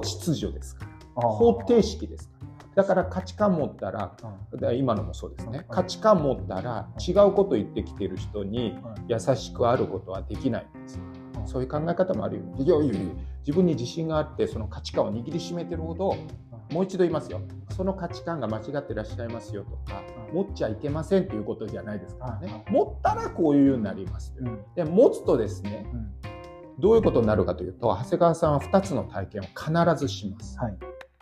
[0.00, 1.22] 秩序ですから。
[1.22, 2.42] 方程式ですから。
[2.74, 4.16] だから価値観持ったら
[4.52, 4.78] うん。
[4.78, 5.58] 今のもそうですね。
[5.68, 5.74] うん。
[5.74, 8.76] 価値観持ったら違うこと言ってきてる人に
[9.08, 10.98] 優しくあることはできないんです。
[11.44, 12.42] そういう考え方もあるよ。
[12.58, 16.16] いやいやいや自分に自信があってその価値観を握りしめてるほど
[16.70, 17.42] もう一度言いますよ。
[17.76, 20.36] その価値観が間違ってらっしゃいますよとかうん。
[20.36, 22.46] 持っちゃいけませんということじゃないですからうん。
[22.46, 24.34] ね持ったらこういうようになります。
[24.38, 24.60] うん。
[24.74, 26.12] で持つとですねうん
[26.82, 30.58] どういうことになるかというと長谷川さんは2つの体験を必ずします。
[30.58, 30.76] はい。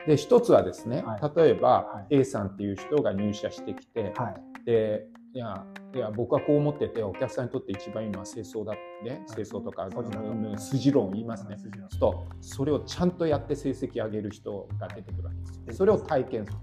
[0.07, 1.33] で1つはですねはい。
[1.37, 2.17] 例えばはい。
[2.17, 4.65] A さんっていう人が入社してきてはい。
[4.65, 5.63] でいや
[5.95, 9.89] いや僕はこう思っててお客さんにとって一番いいのは清掃だってね清掃とか
[10.57, 11.59] 筋論言いますね。
[11.59, 15.75] するとそれをちゃんとやって成績上げる人が出てくるわけですよ。
[15.75, 16.59] それを体験する。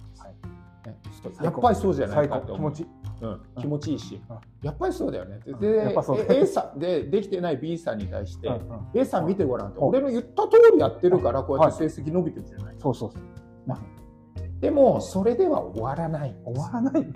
[0.90, 2.72] んです、やっぱりそうじゃない最かと思う。
[2.72, 2.78] 高
[3.20, 4.38] 気持ちいいうん、気持ちいいし、うん。
[4.62, 5.40] やっぱりそうだよね。
[5.60, 8.50] でやっぱそうだえ A さんでできてない B さんに対して、
[8.94, 9.82] A さん見てごらんと。
[9.82, 9.88] うん。
[9.88, 13.22] 俺の言った通りやってるからこうやって成績伸びてるじゃない、そうそうそう。
[14.60, 16.36] でもそれでは終わらない。
[16.44, 17.14] 終わらない。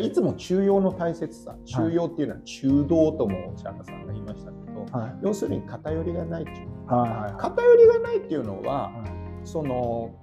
[0.00, 5.18] いつも中庸の大切さ中庸っていうのは中道ともお釈迦さんが言いましたけど、はい。
[5.22, 9.46] 要するに偏りがないっていうはいはい偏りがないっていうのははい。
[9.46, 10.14] その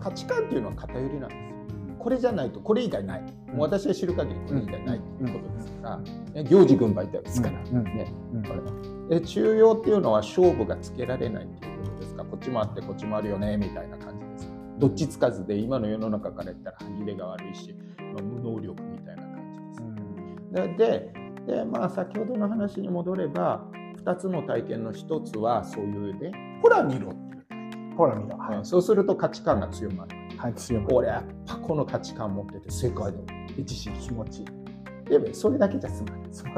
[0.00, 1.36] 価値観っていうのは偏りなんで
[2.02, 8.12] これじゃないとこれ以外ない、もう私が知る限りこれ以外ないっていうことですから、ね行事軍配ってやつですから、ね。
[8.34, 8.42] うん。
[8.42, 8.48] こ
[9.10, 12.24] れで中庸っていうのは勝負がつけられないっていうことですか？
[12.24, 19.82] こっちもあってこっちもあるよねみたいな感じですどっちつかずで今の世の中から言ったら歯切れが悪いし、まあ無能力みたいな感じです。
[19.82, 20.76] うん。
[20.76, 21.12] で
[21.46, 23.64] でで、まあ、先ほどの話に戻れば
[24.04, 27.96] 2つの体験の1つはそういうねほら見ろっていう。
[27.96, 28.36] ほら見ろ。
[28.38, 28.64] はうん。
[28.64, 30.16] そうすると価値観が強まる。
[30.48, 30.52] い。
[30.52, 30.86] はい。
[30.92, 33.18] 俺やっぱこの価値観持ってて世界で
[33.58, 34.40] 自信気持ち。
[34.40, 34.46] いい。
[35.08, 36.10] でそれだけじゃ済ま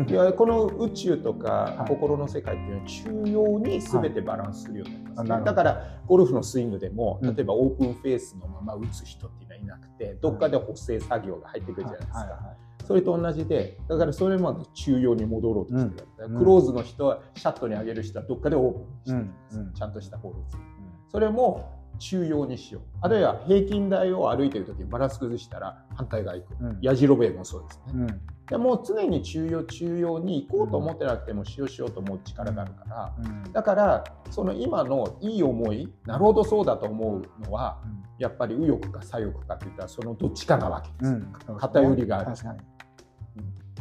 [0.03, 0.11] ない。
[0.11, 0.13] い。
[0.13, 1.89] やこの宇宙とかはい。
[1.89, 5.45] 心の世界っていうのは中央に全てバランスするようになります、はい。
[5.45, 7.35] だからゴルフのスイングでもうん。
[7.35, 12.57] 例えばオープンフェースのまま打つ人っていうのはいなくてどっかで補正作業が入ってくるじゃないですか、はいはいはい。
[12.87, 16.39] それと同じでだからそれまで中央に戻ろうとしてる、うん。
[16.39, 19.73] クローズの人はシャットに上げる人はどっかでオープンにしてるんです、うんうん。
[19.73, 20.65] ちゃんとしたホールを作る。
[21.11, 22.83] それも中央にしよう。
[23.01, 26.79] あるいは平均台を歩いてる時にバランス崩したら反対側行く、うん。
[26.81, 28.07] やじろべえもそうですね、うん。
[28.47, 33.53] でもう常に中央中央に行こうと思ってなくてもしようしようと思う力があるから、うん。
[33.53, 37.81] だからその今のいい思いなるほどそうだと思うのは
[38.19, 41.59] やっぱり右翼か左翼かっていったらそのどっちかなわけです、うん。
[41.59, 42.33] 偏りがある。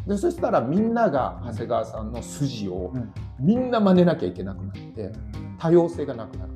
[0.06, 3.14] でそしたらみんなが長谷川さんの筋をうん。
[3.40, 5.12] みんな真似なきゃいけなくなって
[5.58, 6.52] 多様性がなくなる、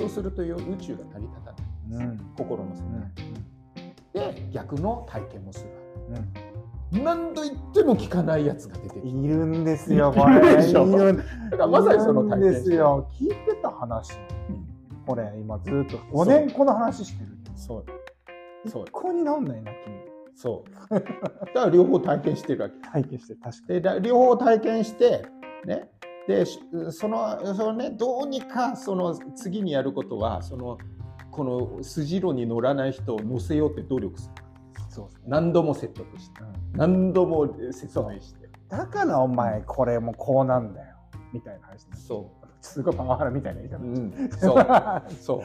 [0.00, 0.46] そうすると宇
[0.78, 1.52] 宙が成り立た
[1.90, 2.18] ないうん。
[2.36, 2.82] 心の世
[4.14, 5.70] 界、で逆の体験もする。
[6.92, 7.04] うん。
[7.04, 9.08] 何度言っても聞かないやつが出てくる。
[9.08, 10.40] いるんですよ、これ。
[10.40, 13.10] だからまさにその体験ですよ。
[13.20, 14.12] 聞いてた話。
[15.06, 17.30] これ、今ずっと5年この話してる。
[17.54, 17.84] そ
[18.64, 18.68] う。
[18.70, 18.84] そう。
[18.86, 19.96] 一向になんないな、君。
[20.34, 20.94] そう。
[20.94, 21.10] だか
[21.54, 22.74] ら両方体験してるわけ。
[22.90, 25.26] 体験して、確かでだ両方体験して
[25.66, 25.90] ね
[26.26, 30.78] でしそのそのねどうにかその次にやることはその
[31.30, 34.42] この筋路に乗らない人を乗せようって努力する。
[34.84, 34.90] に。
[34.90, 35.22] そうですね。
[35.28, 36.78] 何度も説得してうん。
[36.78, 38.48] 何度も説明して。
[38.68, 40.96] だからお前、これもこうなんだよ。
[41.32, 42.30] みたいな話ねそ
[42.60, 43.78] すごいパワハラみたいな言い方。
[43.78, 45.12] う、うん、そう。
[45.22, 45.42] そ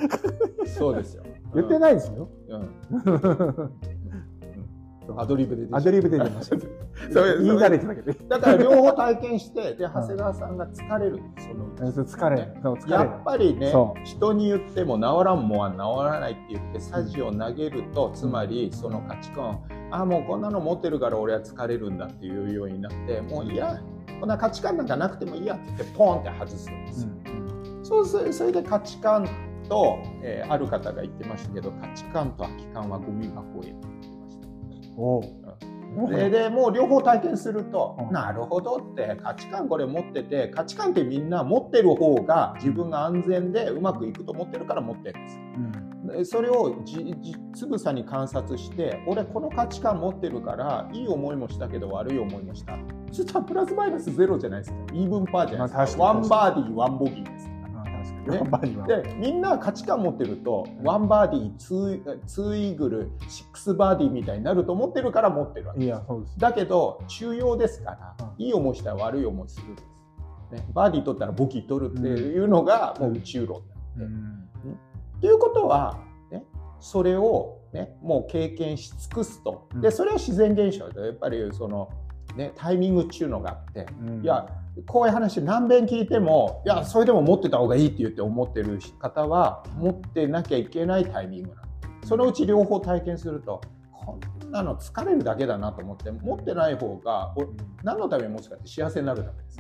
[0.64, 0.68] う。
[0.68, 1.24] そうですよ。
[1.54, 2.28] 言ってないですよ。
[2.50, 3.72] うん
[5.18, 6.56] アドリブでアドリブで出ました。
[7.42, 8.14] 言い慣れてたけど。
[8.28, 11.20] だから両方体験してで長谷川さんが疲れる。
[11.38, 12.36] その疲れ。
[12.62, 12.92] 疲れる。
[12.92, 19.60] やっぱりね人に言っても治らんもんは治らないって言ってサジを投げるとつまりその価値観
[19.92, 23.82] ああもうこんなの持ってるから俺は疲れるんだっていうようになってもういや
[24.20, 27.10] こんな価値観なんかなくてもいいやって言ってポンって外すんですよ、
[27.84, 29.28] そうすそれで価値観
[29.68, 33.74] と、えーある方が言ってましたけど価値観と空き缶はゴミ箱へ
[36.10, 38.14] ででもう両方体験すると、うん。
[38.14, 46.08] なるほどって価値観これ持ってて価値観ってみんな持ってる方が自分が安全でうまくいくと思ってるから持ってるんですうん。
[46.08, 52.78] でそれをじじつぶさに観察して俺この価値観持ってるからいい思いもしたけど悪い思いもした。
[53.12, 54.78] そしたらプラスマイナスゼロじゃないですか。
[54.94, 57.35] イーブンパーじゃないですか、まあワンバーディーワンボギー。
[58.32, 58.42] ね。
[58.88, 65.84] でみんな価値観持ってるとワンバーディーツーツーイーグルシックスバーディーみたいになると思ってるから持ってるわけ。
[65.84, 66.40] いや、そうです。
[66.40, 68.44] だけど中庸ですから、うん。
[68.44, 69.86] いい思いしたら悪い思いするんです、
[70.52, 73.62] ね、バーディー取ったらボギー取るっていうのがもう宇宙論
[73.96, 74.74] なんで、うん。
[75.18, 76.00] っていうことは、
[76.32, 76.44] ね、
[76.80, 79.68] それを、ね、もう経験し尽くすと。
[79.74, 79.82] うん。
[79.82, 81.90] でそれは自然現象でやっぱりその、
[82.36, 83.88] ね、タイミングっていうのがあって。
[84.02, 84.24] うん。
[84.24, 84.48] いや
[84.86, 91.62] こういう話何遍聞いてもいやそれでも持ってた方がいいって言って思ってる方は持ってなきゃいけないタイミングなの。
[92.06, 93.62] そのうち両方体験すると
[93.92, 97.46] こんなの疲れるだけだなと思って持ってない方がお
[97.84, 99.60] 何のために持つかって幸せになるためです。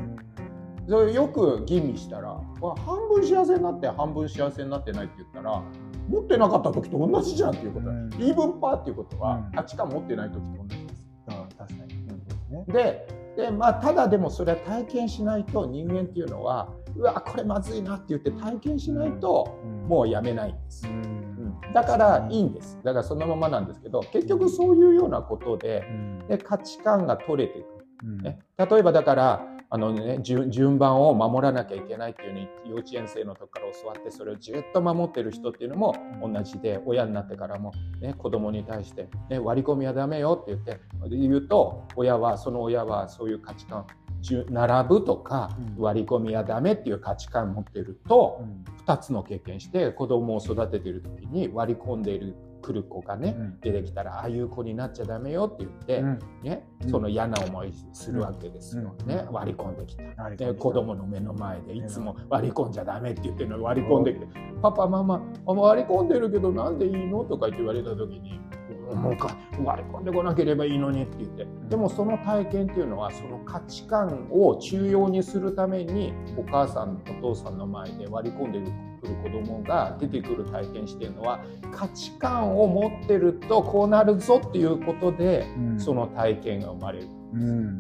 [0.88, 2.30] それよく吟味したら
[2.62, 5.64] わ半分幸せになって半分幸せになってないって言ったら
[6.08, 7.88] 持ってなかった時と同じじゃんっていうこと。
[7.88, 8.14] だ、うん。
[8.14, 9.52] イーブンパーっていうことはうん。
[9.52, 11.08] 価値観持ってない時と同じです。
[11.30, 12.06] あ確かに。
[12.06, 12.66] ね。
[12.68, 20.88] でで、まあ、ただでもそれは体験しないと人間っていうのはうわこれまずいなって言って体験しないともうやめないんです。
[20.88, 21.62] う、ん。
[21.74, 22.80] だからいいんです。
[22.84, 26.28] だからそのままなんですけど結局そういうようなことでうん。
[26.28, 27.68] で価値観が取れていく、
[28.04, 28.22] うん。
[28.22, 43.86] ね、例えばだからあの、ね、順順番を守らなきゃいけないっていうのに幼稚園生の時から教わってそれをずっと守ってる人っていうのも同じで親になってからも、ね、子供に対して、ね、割り込みはダメよって言って言うと親はその親はそういう価値観
[44.22, 45.84] 順並ぶとかうん。
[45.84, 48.64] 割り込みはダメっていう価値観を持ってるとうん。
[48.86, 52.34] 2つの経験して子供を育ててる時に割り込んでいる
[52.66, 53.60] くる子がねうん。
[53.62, 56.20] 出てきたらああいう子になっちゃダメよって言って、うん。
[56.42, 56.90] ねうん。
[56.90, 59.08] その嫌な思いするわけですよ、うん。
[59.08, 60.30] ね割り込んできた。
[60.32, 64.28] で子供の目の前でいつも割り込んじゃダメって言ってるのに割り込んできて
[64.62, 68.40] 「パパママあ割り込んでるけどなんでいいの?」とか言って言われた時に
[68.96, 71.48] 「もうか割り込んでこなければいいのに」って言って。
[71.70, 78.60] でもその体験っていうのはその価値観を中庸にするためにお母さんお父さんの前で割り込んで
[79.06, 85.80] くる子供が出てくる体験してるのは価値観を持ってるとこうなるぞっていうことでうん。
[85.80, 87.08] その体験が生まれる。
[87.34, 87.80] うん。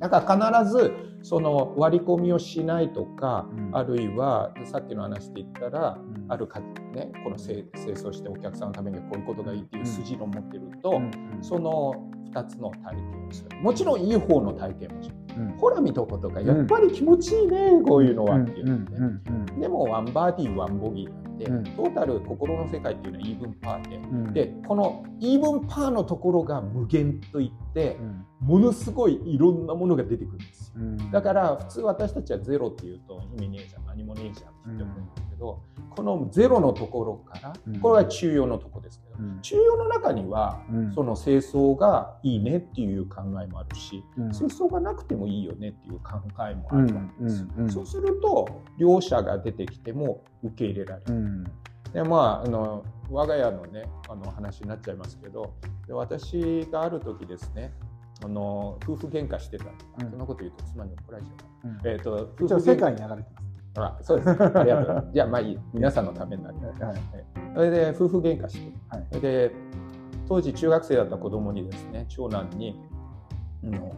[0.00, 3.70] だから必ずその割り込みをしないとか、うん。
[3.76, 6.26] あるいはさっきの話で言ったら、うん。
[6.28, 11.10] あるかねこの清清掃してお客さんのためにはこういうことがいいっていう筋論を持ってると、うん。
[11.42, 13.56] その2つの体験をする。
[13.62, 15.48] もちろんいい方の体験もすうん。
[15.58, 21.64] ほら見とことかやっぱり気持ちいいね、こういうのはっていううんのね、うんでもワンバーディーワンボギーなんで、うん。
[21.64, 23.88] トータル心の世界っていうのはイーブンパー。
[23.88, 24.32] で、うん。
[24.32, 28.26] でこのイーブンパーのところが無限といってうん。
[28.40, 30.74] ものすごいいろんなものが出てくるんですよ。
[30.76, 31.10] うん。
[31.10, 37.80] だから普通私たちはゼロっていうと意味ねえじゃん何もねえじゃんって言って思うんだけど、このゼロのところからうん。
[37.80, 39.40] これは中庸のとこですうん。
[39.42, 40.92] 中庸の中にはうん。
[40.92, 44.32] その清掃がいいねっていう考えもあるし、うん。
[44.32, 47.46] 清掃がなくてもいいよねっていう考えもあるわけです。
[47.68, 51.44] そうすると両者が出てきても受け入れられる、うん。
[51.92, 55.54] でまああの我が家のねあの話になっちゃいますけど
[55.86, 57.72] で私がある時ですね
[58.24, 59.68] あの夫婦喧嘩してた、う
[60.06, 60.10] ん。
[60.10, 61.30] そんなこと言うと妻に怒られちゃ
[61.64, 61.92] ううん。
[61.92, 63.28] えっ、と夫一応世界に流れて
[63.76, 65.10] あらそうですありがとう。
[65.12, 65.58] じゃあまあいい。
[65.72, 66.80] 皆さんのためになります。
[66.80, 67.00] ます。
[67.14, 67.24] はい。
[67.54, 69.06] それで夫婦喧嘩して、はい。
[69.08, 69.54] それで
[70.28, 72.80] 当時中学生だった子供にですね長男に
[73.64, 73.92] あの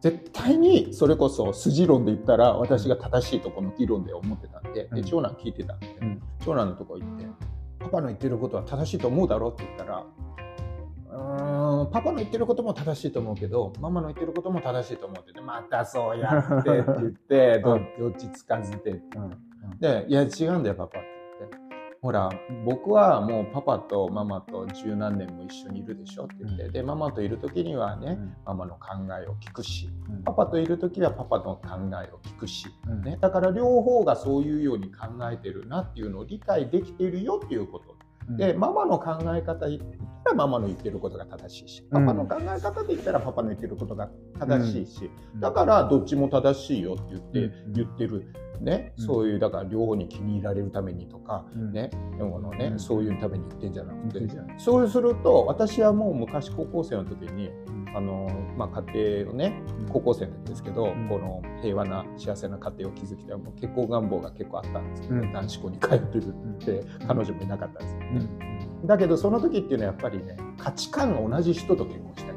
[0.00, 5.02] 絶対にそれこそ筋論で言ったら私が正しいとこの議論で思ってたんで,、うん。
[5.02, 6.22] で長男聞いてたんで、うん。
[6.44, 7.26] 長男のとこ行って
[7.78, 10.04] 「パパの言ってることは正しいと思うだろ?」って言ったら
[11.10, 19.18] 「うーんパパの言ってることも正しいと思うけどママの言ってることも正しいと思う」って言って「またそうやって」って言って どどっちつかずでって。
[19.18, 19.78] うん。
[19.78, 21.08] で、いや、違うんだよ、パパって。
[21.40, 21.56] 言って。
[22.00, 22.30] ほら、
[22.64, 26.72] 僕はもうパパとママと十何年も一緒にいるでしょって言って、うん。
[26.72, 28.88] で、ママといる時にはね、うんママの考
[29.20, 30.22] えを聞くし、うん。
[30.24, 31.60] パパといる時はパパの考
[32.04, 33.02] えを聞くし、うん。
[33.02, 37.91] ね、だから両方がそういうように考えてるなっていうのを理解できているよっていうこと。
[38.30, 39.80] で、ママの考え方言っ
[40.24, 44.08] たらママの言ってることが正しいし、パパの考え方で言ったらパパの言ってることが
[44.38, 47.72] 正しいし、だからどっちも正しいよって言って、うん。
[47.72, 48.26] 言ってる。
[48.62, 49.04] ね、うん。
[49.04, 51.72] そういうだから両方に気に入られるためにとか、うん。
[51.72, 52.78] ね、のね、うん。
[52.78, 54.20] そういうために言ってんじゃなくて、
[54.58, 57.96] そうすると私はもう昔高校生の時にうん。
[57.96, 61.08] あの、まあ、家庭をね高校生の時ですけど、ん。
[61.08, 65.32] この平和な幸せな家庭を築きたいもう結婚願望が結構あったんですけど、うん。
[65.32, 68.18] 男子校に通ってるって彼女もいなかったんですようん。
[68.38, 72.34] ね、だけどその時っていうのはやっぱりね価値観が同じ人と結婚したい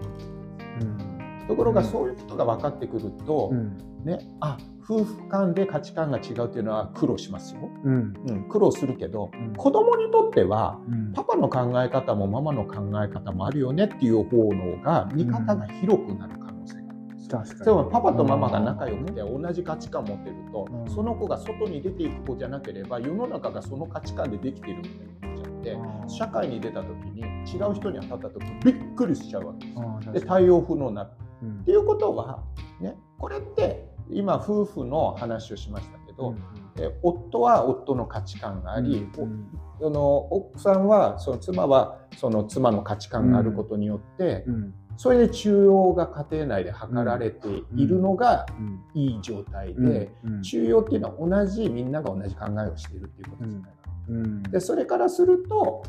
[0.82, 1.48] うん。
[1.48, 8.14] ところがうんそういうことが分かってくると、うんね、あ夫婦間で価値観が違うっていうのは苦労しますよ、うん。
[8.28, 9.54] うん、苦労するけどうん。
[9.56, 11.12] 子供にとってはうん。
[11.14, 20.90] パパの考え方もママの考え方もあるよねっていう方のが見方が広くなる可能性があるんですパパとママが仲良くて同じ価値観を持ってると、うん。
[20.92, 29.66] その子が外に出ていく子じゃなければ世の中がその価値観でできているみたいになっちゃってうん社会に出た時に違う人に当たった時びっくりしちゃうわけ
[30.12, 31.10] ですで対応不能になる。
[31.42, 31.62] うん。
[31.62, 32.44] っていうことは、
[32.80, 36.36] ね、これって今夫婦の話をしましたけど、
[36.78, 39.48] え夫は夫の価値観があり、うん
[39.80, 44.74] おその奥さんはその妻はその妻の価値観があることによって、うん。
[44.98, 48.82] それで中央が家庭内で図られているのがうん。
[48.94, 49.90] いい状態うん。
[49.90, 50.42] で、うん。
[50.42, 53.94] 中央っていうのは同じみんなが同じ考えをしているっていうことじゃないかな。
[54.08, 54.44] うん。
[54.44, 55.84] でそれからすると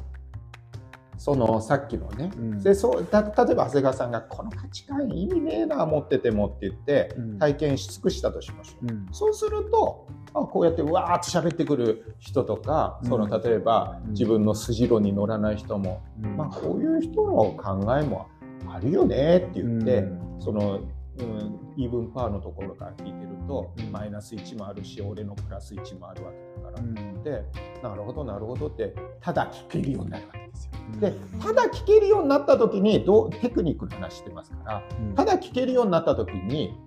[1.19, 2.63] そのさっきのね、うん。
[2.63, 7.39] でそうた例えば長谷川さんが「この価値観意味ねえな持ってても」って言ってうん。
[7.39, 8.87] 体験し尽くしたとしましょう。
[8.87, 9.07] うん。
[9.13, 13.09] そうするとあこうやってうわーって喋ってくる人とか、うん。
[13.09, 14.11] その例えばうん。
[14.13, 16.37] 自分の筋論に乗らない人も、うん。
[16.37, 18.27] まあ、こういう人の考えも
[18.69, 20.37] あるよねって言って、うん。
[20.41, 20.81] その、
[21.19, 23.93] うん、イーブンパーのところから聞いてると、うん。
[23.93, 27.23] マイナス1もあるし俺のプラス1もあるわけだから、うん。
[27.23, 27.43] で
[27.83, 30.73] なるほどなるほどってただ聞けるようになるわけですよ。
[30.93, 31.01] うん。
[31.01, 35.15] でただ聞けるようになった時にどうテクニックの話してますからうん。
[35.15, 36.79] ただ聞けるようになった時に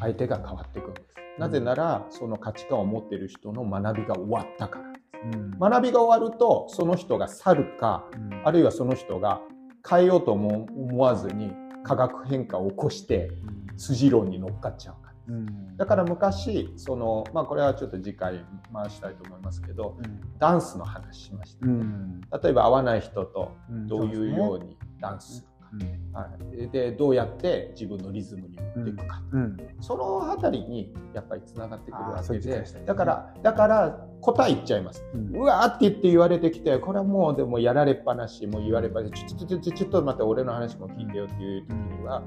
[0.00, 1.14] 相手が変わっていくんです。
[1.38, 4.92] なぜならその価値観を持っている人の学びが終わったから。
[4.92, 5.00] で
[5.32, 5.38] す。
[5.38, 5.58] うん。
[5.58, 8.42] 学びが終わるとその人が去るかうん。
[8.44, 9.42] あるいはその人が
[9.88, 11.52] 変えようとも思わずに
[11.84, 13.30] 化学変化を起こして
[13.76, 15.34] 筋論に乗っかっちゃうから。
[15.34, 15.76] うん。
[15.76, 20.20] だから昔そのまあこれはちょっと次回回したいと思いますけどうん。
[20.38, 22.20] ダンスの話しました、うん。
[22.42, 23.86] 例えば合わない人とうん。
[23.86, 25.46] どういうようににダンス
[26.14, 29.56] はい、でどうやって自分のリズムに持っていくか、うん。
[29.80, 32.60] そのあたりにやっぱりつながってくるわけで。
[32.60, 32.64] ね。
[32.86, 35.04] だからだから答え言っちゃいます。
[35.12, 35.36] うん。
[35.36, 42.22] うわーって言って言われてきてこれはもうでもやられっぱなしもう言われっぱなしちょちょちょちょちょっと待って俺の話も聞いてよっていう時には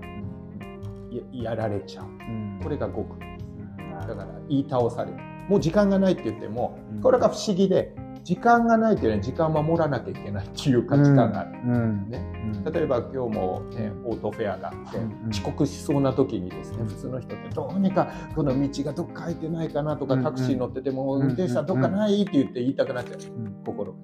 [1.34, 2.06] ややられちゃう。
[2.06, 2.60] うん。
[2.62, 3.78] これが極うん。
[4.06, 5.18] だから言い倒される。
[5.48, 7.02] もう時間がないって言ってもうん。
[7.02, 7.96] これが不思議で
[8.26, 12.10] 時間がないっていうのは時間を守らなきゃいけないっていう価値観がある、うん。
[12.10, 12.37] ねうん
[12.72, 16.88] 例えば今日も、ね、オートフェアがあって、うん遅刻しそうな時にですねうん。
[16.88, 23.34] 普通の人ってどうにかこの道がどっか空いてないかなとかうんタクシー乗っててもうん運転手さんどっかないって言って言いたくなっちゃう。
[23.34, 23.64] うん。
[23.66, 23.98] 心が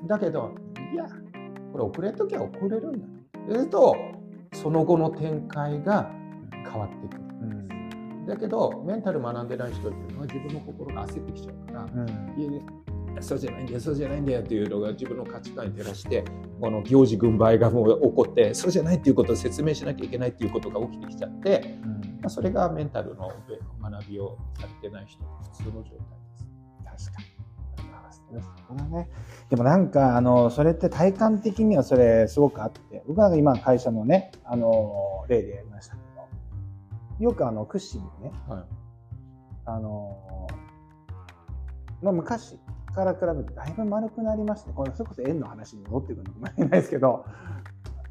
[0.00, 0.54] うんだけど
[0.92, 1.04] いや
[1.72, 3.06] これ遅れときゃ遅れるんだ。
[3.48, 3.96] すると
[4.52, 6.10] その後の展開が
[6.52, 7.22] 変わってくる。
[7.42, 8.26] うん。
[8.26, 12.06] だけどメンタル学んでない人っていうのは自分の心が焦ってきちゃうからうん
[13.20, 16.24] そうじゃないんだよそうじゃないんだよっていうのが自分の価値観に照らして
[16.60, 23.32] この行事軍配がもう起こってそうじゃないっていうことを説明しなきゃいけないっていうことが起きてきちゃって、うんまあ、それがメンタルの
[23.82, 25.88] 学びをされてない人の普通の状態
[26.92, 27.10] です。
[27.10, 27.38] 確かに。
[28.90, 29.08] ね。
[29.48, 36.02] でもなんか、あの、それって体感的にはそれすごくあって、僕なんか今会社のね、あの、例でやりましたけ
[37.18, 38.64] ど、よくあの、クッシーにね、はい
[39.68, 40.48] あの、
[42.02, 42.58] まあ昔
[42.98, 47.24] から比べてだいぶ丸くなりまして、これそれこそ円の話に戻ってくるのかもしれないですけど、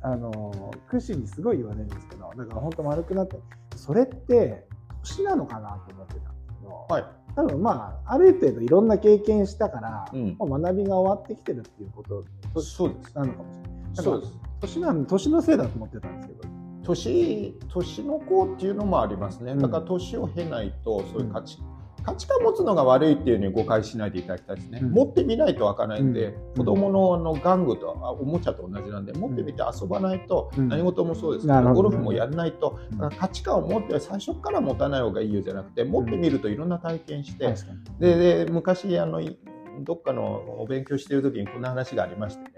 [0.01, 3.37] あの、クッシーにすごい言われるんですけど、だから本当丸くなって、
[3.75, 4.65] それって
[5.03, 14.03] 年なのかなと思ってたんですけど、はい多分まあある程度いろんな経験したから、うんもう学びが終わってきてるっていうこととそうですなのかもしれない。
[14.03, 16.57] そうです年なん年のせいだと思ってたんですけど。
[16.83, 21.59] 年年の子っていうのもありますねうんだから年を経ないとそういう価値,、
[22.07, 24.91] 価値観持つのが悪いっていうのに誤解しないでいただきたいですね、うん。
[24.91, 26.55] 持ってみないとわからないんで、うん。
[26.55, 30.69] 子供のあの玩具とあおもちゃと同じなんで持ってみて遊ばないと、うん。
[30.69, 32.79] 何事もそうですけど、ゴルフもやらないと、
[33.19, 37.53] 価値観を持って最初から持たない方がいいよじゃなくて持ってみるといろんな体験して。
[37.99, 39.37] でで昔あのい
[39.81, 40.23] どっかの
[40.59, 42.56] お勉強してる時にこんな話がありましてね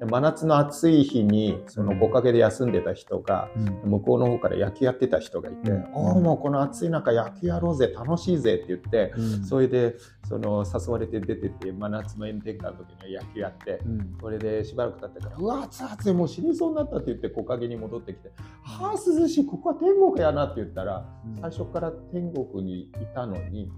[0.00, 3.90] 真夏の暑い日にその木陰で休んでた人がうん。
[3.92, 9.44] 向こうの方から野球やってた人がいてうん「おおもうこの暑い中野球やろうぜ楽しいぜ」って言ってうん。
[9.44, 9.96] それで
[10.28, 14.16] その誘われて出てって真夏の炎天下の時に野球やってうん。
[14.20, 18.30] これでしばらく経ってから「うわ暑い暑いもう死にそうになった」って言って木陰に戻ってきて
[18.62, 21.06] 「はあ涼しいここは天国やな」って言ったら
[21.40, 23.70] 最初から天国にいたのに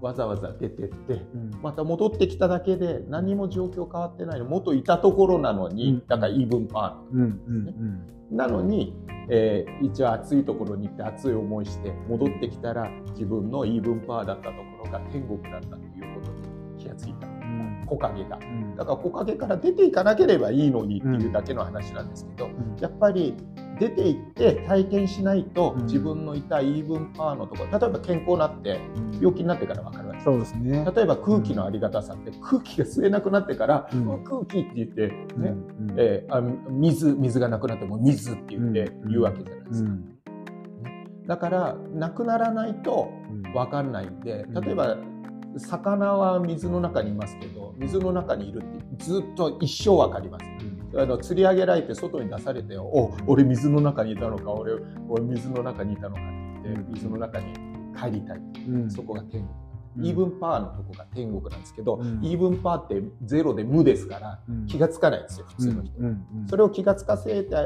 [0.00, 1.50] わざわざ出てってうん。
[1.62, 4.46] また戻ってきただけで何も状況変わってないの。
[4.46, 6.06] 元いたところなのに、うん。
[6.06, 8.08] だからイーブンパうんうん。
[8.32, 8.96] ーなのに、
[9.28, 17.26] えー一応暑いところに行って暑い思いして戻ってきたら自分のイーブンパーだったところが天国だったということに気がついた。
[17.26, 17.84] うん。
[17.86, 18.38] 木陰が。
[18.38, 18.76] うん。
[18.76, 22.76] だから木陰から出ていかなければいいのにっていうだけの話なんですけど、うん。
[22.80, 23.34] やっぱり
[23.78, 25.84] 出て行って体験しないとうん。
[25.84, 28.80] 自分のいたイーブンパーのところ例えば健康になって
[29.14, 30.18] 病気になってから分かるわけ。
[30.18, 30.92] ですそうですね。
[30.94, 34.24] 例えば空気のありがたさって空気が吸えなくなってから、うん。
[34.24, 35.94] 空気って言ってね、うん。
[35.96, 39.08] えーあ水水がなくなっても水って言ってうん。
[39.10, 40.18] 言うわけじゃないですか、うん。
[41.26, 43.10] だからなくならないと
[43.54, 44.54] 分かんないんでうん。
[44.54, 44.96] 例えば
[45.58, 50.44] 魚は水の中にいますけど水の中にいるってずっと一生分かります
[50.94, 54.74] あの釣り上げられて外に出されて「お俺水の中にいたのか俺
[55.08, 56.24] 俺水の中にいたのか」っ
[56.62, 56.94] て言ってうん。
[56.94, 57.54] 水の中に
[57.98, 58.90] 帰りたい、うん。
[58.90, 59.44] そこが天国。
[59.98, 60.06] うん。
[60.06, 62.24] イーブンパーのとこが天国なんですけど、うん。
[62.24, 64.66] イーブンパーってゼロで無ですからうん。
[64.66, 66.06] 気がつかないんですよ普通の人、うん。
[66.06, 66.08] う
[66.44, 66.46] ん。
[66.46, 67.56] それを気がつかせて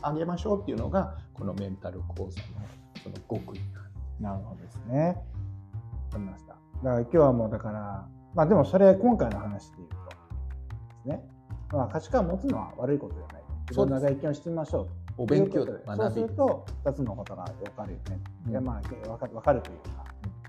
[0.00, 2.30] あげましょうっていうのがこのメンタル講座の
[3.02, 3.60] その極意。
[4.20, 5.06] なるほどですね。
[5.06, 5.14] わ
[6.12, 6.52] かりました。
[6.52, 10.06] だから今日はもうだから、まあでもそれ今回の話で言うとで
[11.02, 11.31] すね。
[11.72, 13.42] まあ価値観を持つのは悪いことじゃない。
[13.70, 14.86] いろんな体験をしてみましょう。
[14.86, 14.92] と。
[15.18, 15.72] お勉強そ
[16.06, 18.20] うすると2つのことが分かるよね。
[18.46, 18.50] うん。
[18.50, 20.04] いやまあ分か分かるというか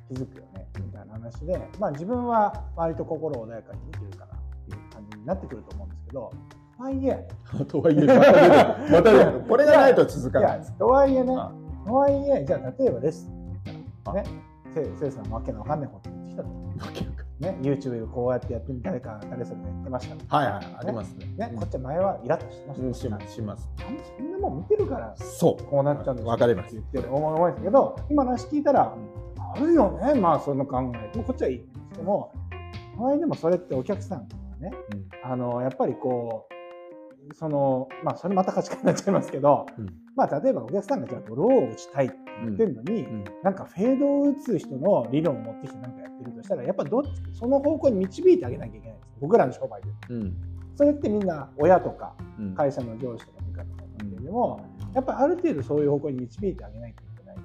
[0.07, 0.67] 気づくよね。
[0.79, 6.31] みたいな話で、まあ自分は割と心穏やかにできるからっていう感じになってくると思うんですけど、
[6.77, 7.27] とはいえ、
[7.67, 10.61] とはいえまたこれがないと続かない。
[10.77, 11.51] とはいえねあ、
[11.85, 13.53] とはいえ、じゃあ例えばレッスン
[14.05, 14.29] だったらね、
[14.73, 17.22] せせいさんわけのわかんないこと言ってきたと。
[17.43, 20.35] ね、YouTube でこうやってやってみ誰か誰それが言ってましたと。
[20.35, 21.25] はいはいありますね。
[21.37, 22.87] ね、こっちは前はイラッとしてました。
[22.87, 23.69] うんしますします。
[24.19, 25.63] なんなもん見てるからそう。
[25.63, 26.31] こうなっちゃうんですよ。
[26.31, 26.75] わかります。
[26.75, 28.95] って言ってる思いますけど、今の話聞いたら、
[29.55, 31.11] あるよね、まあその考え。
[31.11, 32.31] でもこっちはいいんですけども、
[32.95, 35.31] とはいえでもそれってお客さんがね、うん。
[35.31, 36.47] あのやっぱりこ
[37.29, 39.87] う、その、まあそれまた価値観になっちゃいますけど、うん。
[40.15, 43.23] まあ例えばお客さんがじゃあドローを打ちたいって言ってるのに、うん。
[43.43, 49.09] なんかフェードを打つ人の理論を持ってきてなんかやってるとしたら、やっぱどっちその方向に導いてあげなきゃいけないんです。
[49.21, 49.89] 僕らの商売で。
[50.09, 50.33] うん。
[50.75, 52.55] それってみんな親とかうん。
[52.55, 54.59] 会社の上司とか部下とかなんだけれども、
[54.93, 57.35] やっぱりある程度そういう方向に導いてあげないといけない。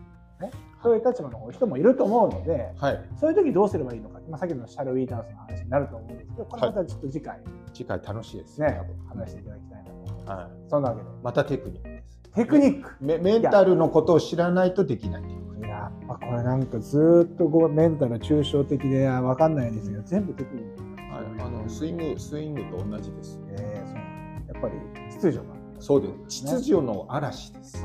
[0.41, 0.51] ね。
[0.83, 3.05] そういう立場の人もいると思うので、はい。
[3.17, 7.41] そういう時どうすればいいのか、まあ、さっきのシャルウィーダンスの話になると思うんですけど、これまたちょっと次回。
[7.73, 10.29] 次回楽しいですね、話していただきたいなと思います。
[10.29, 10.69] はい。
[10.69, 11.98] そんなわけで、またテクニック
[12.35, 12.95] テクニック。
[13.01, 15.23] メメンタルのことを知らないとできない
[15.61, 20.83] やっぱこれなんかずーっとこうメンタル抽象的で分かんないんですけど、全部テクニック。
[21.15, 23.41] はいあのスイングスイングと同じです。
[23.51, 23.97] えーそう。
[24.55, 24.75] やっぱり
[25.11, 25.45] 秩序が
[25.79, 26.45] そうです。
[26.45, 27.85] ね秩序の嵐です、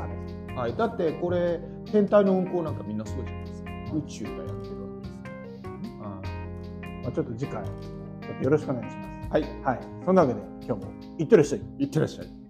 [0.56, 1.60] はい、だってこれ
[1.92, 3.70] 天体の運行なんかみんなそうじゃないですか。
[3.96, 4.58] 宇宙がやってるわ
[5.02, 5.68] けです
[6.00, 6.22] は
[7.04, 7.64] まあ、ちょっと次回
[8.42, 9.40] よろしくお願いします。
[9.40, 9.80] い、はい、はい。
[10.06, 11.62] そんなわけで今日もいってらっしゃい。
[11.80, 12.43] いってらっしゃい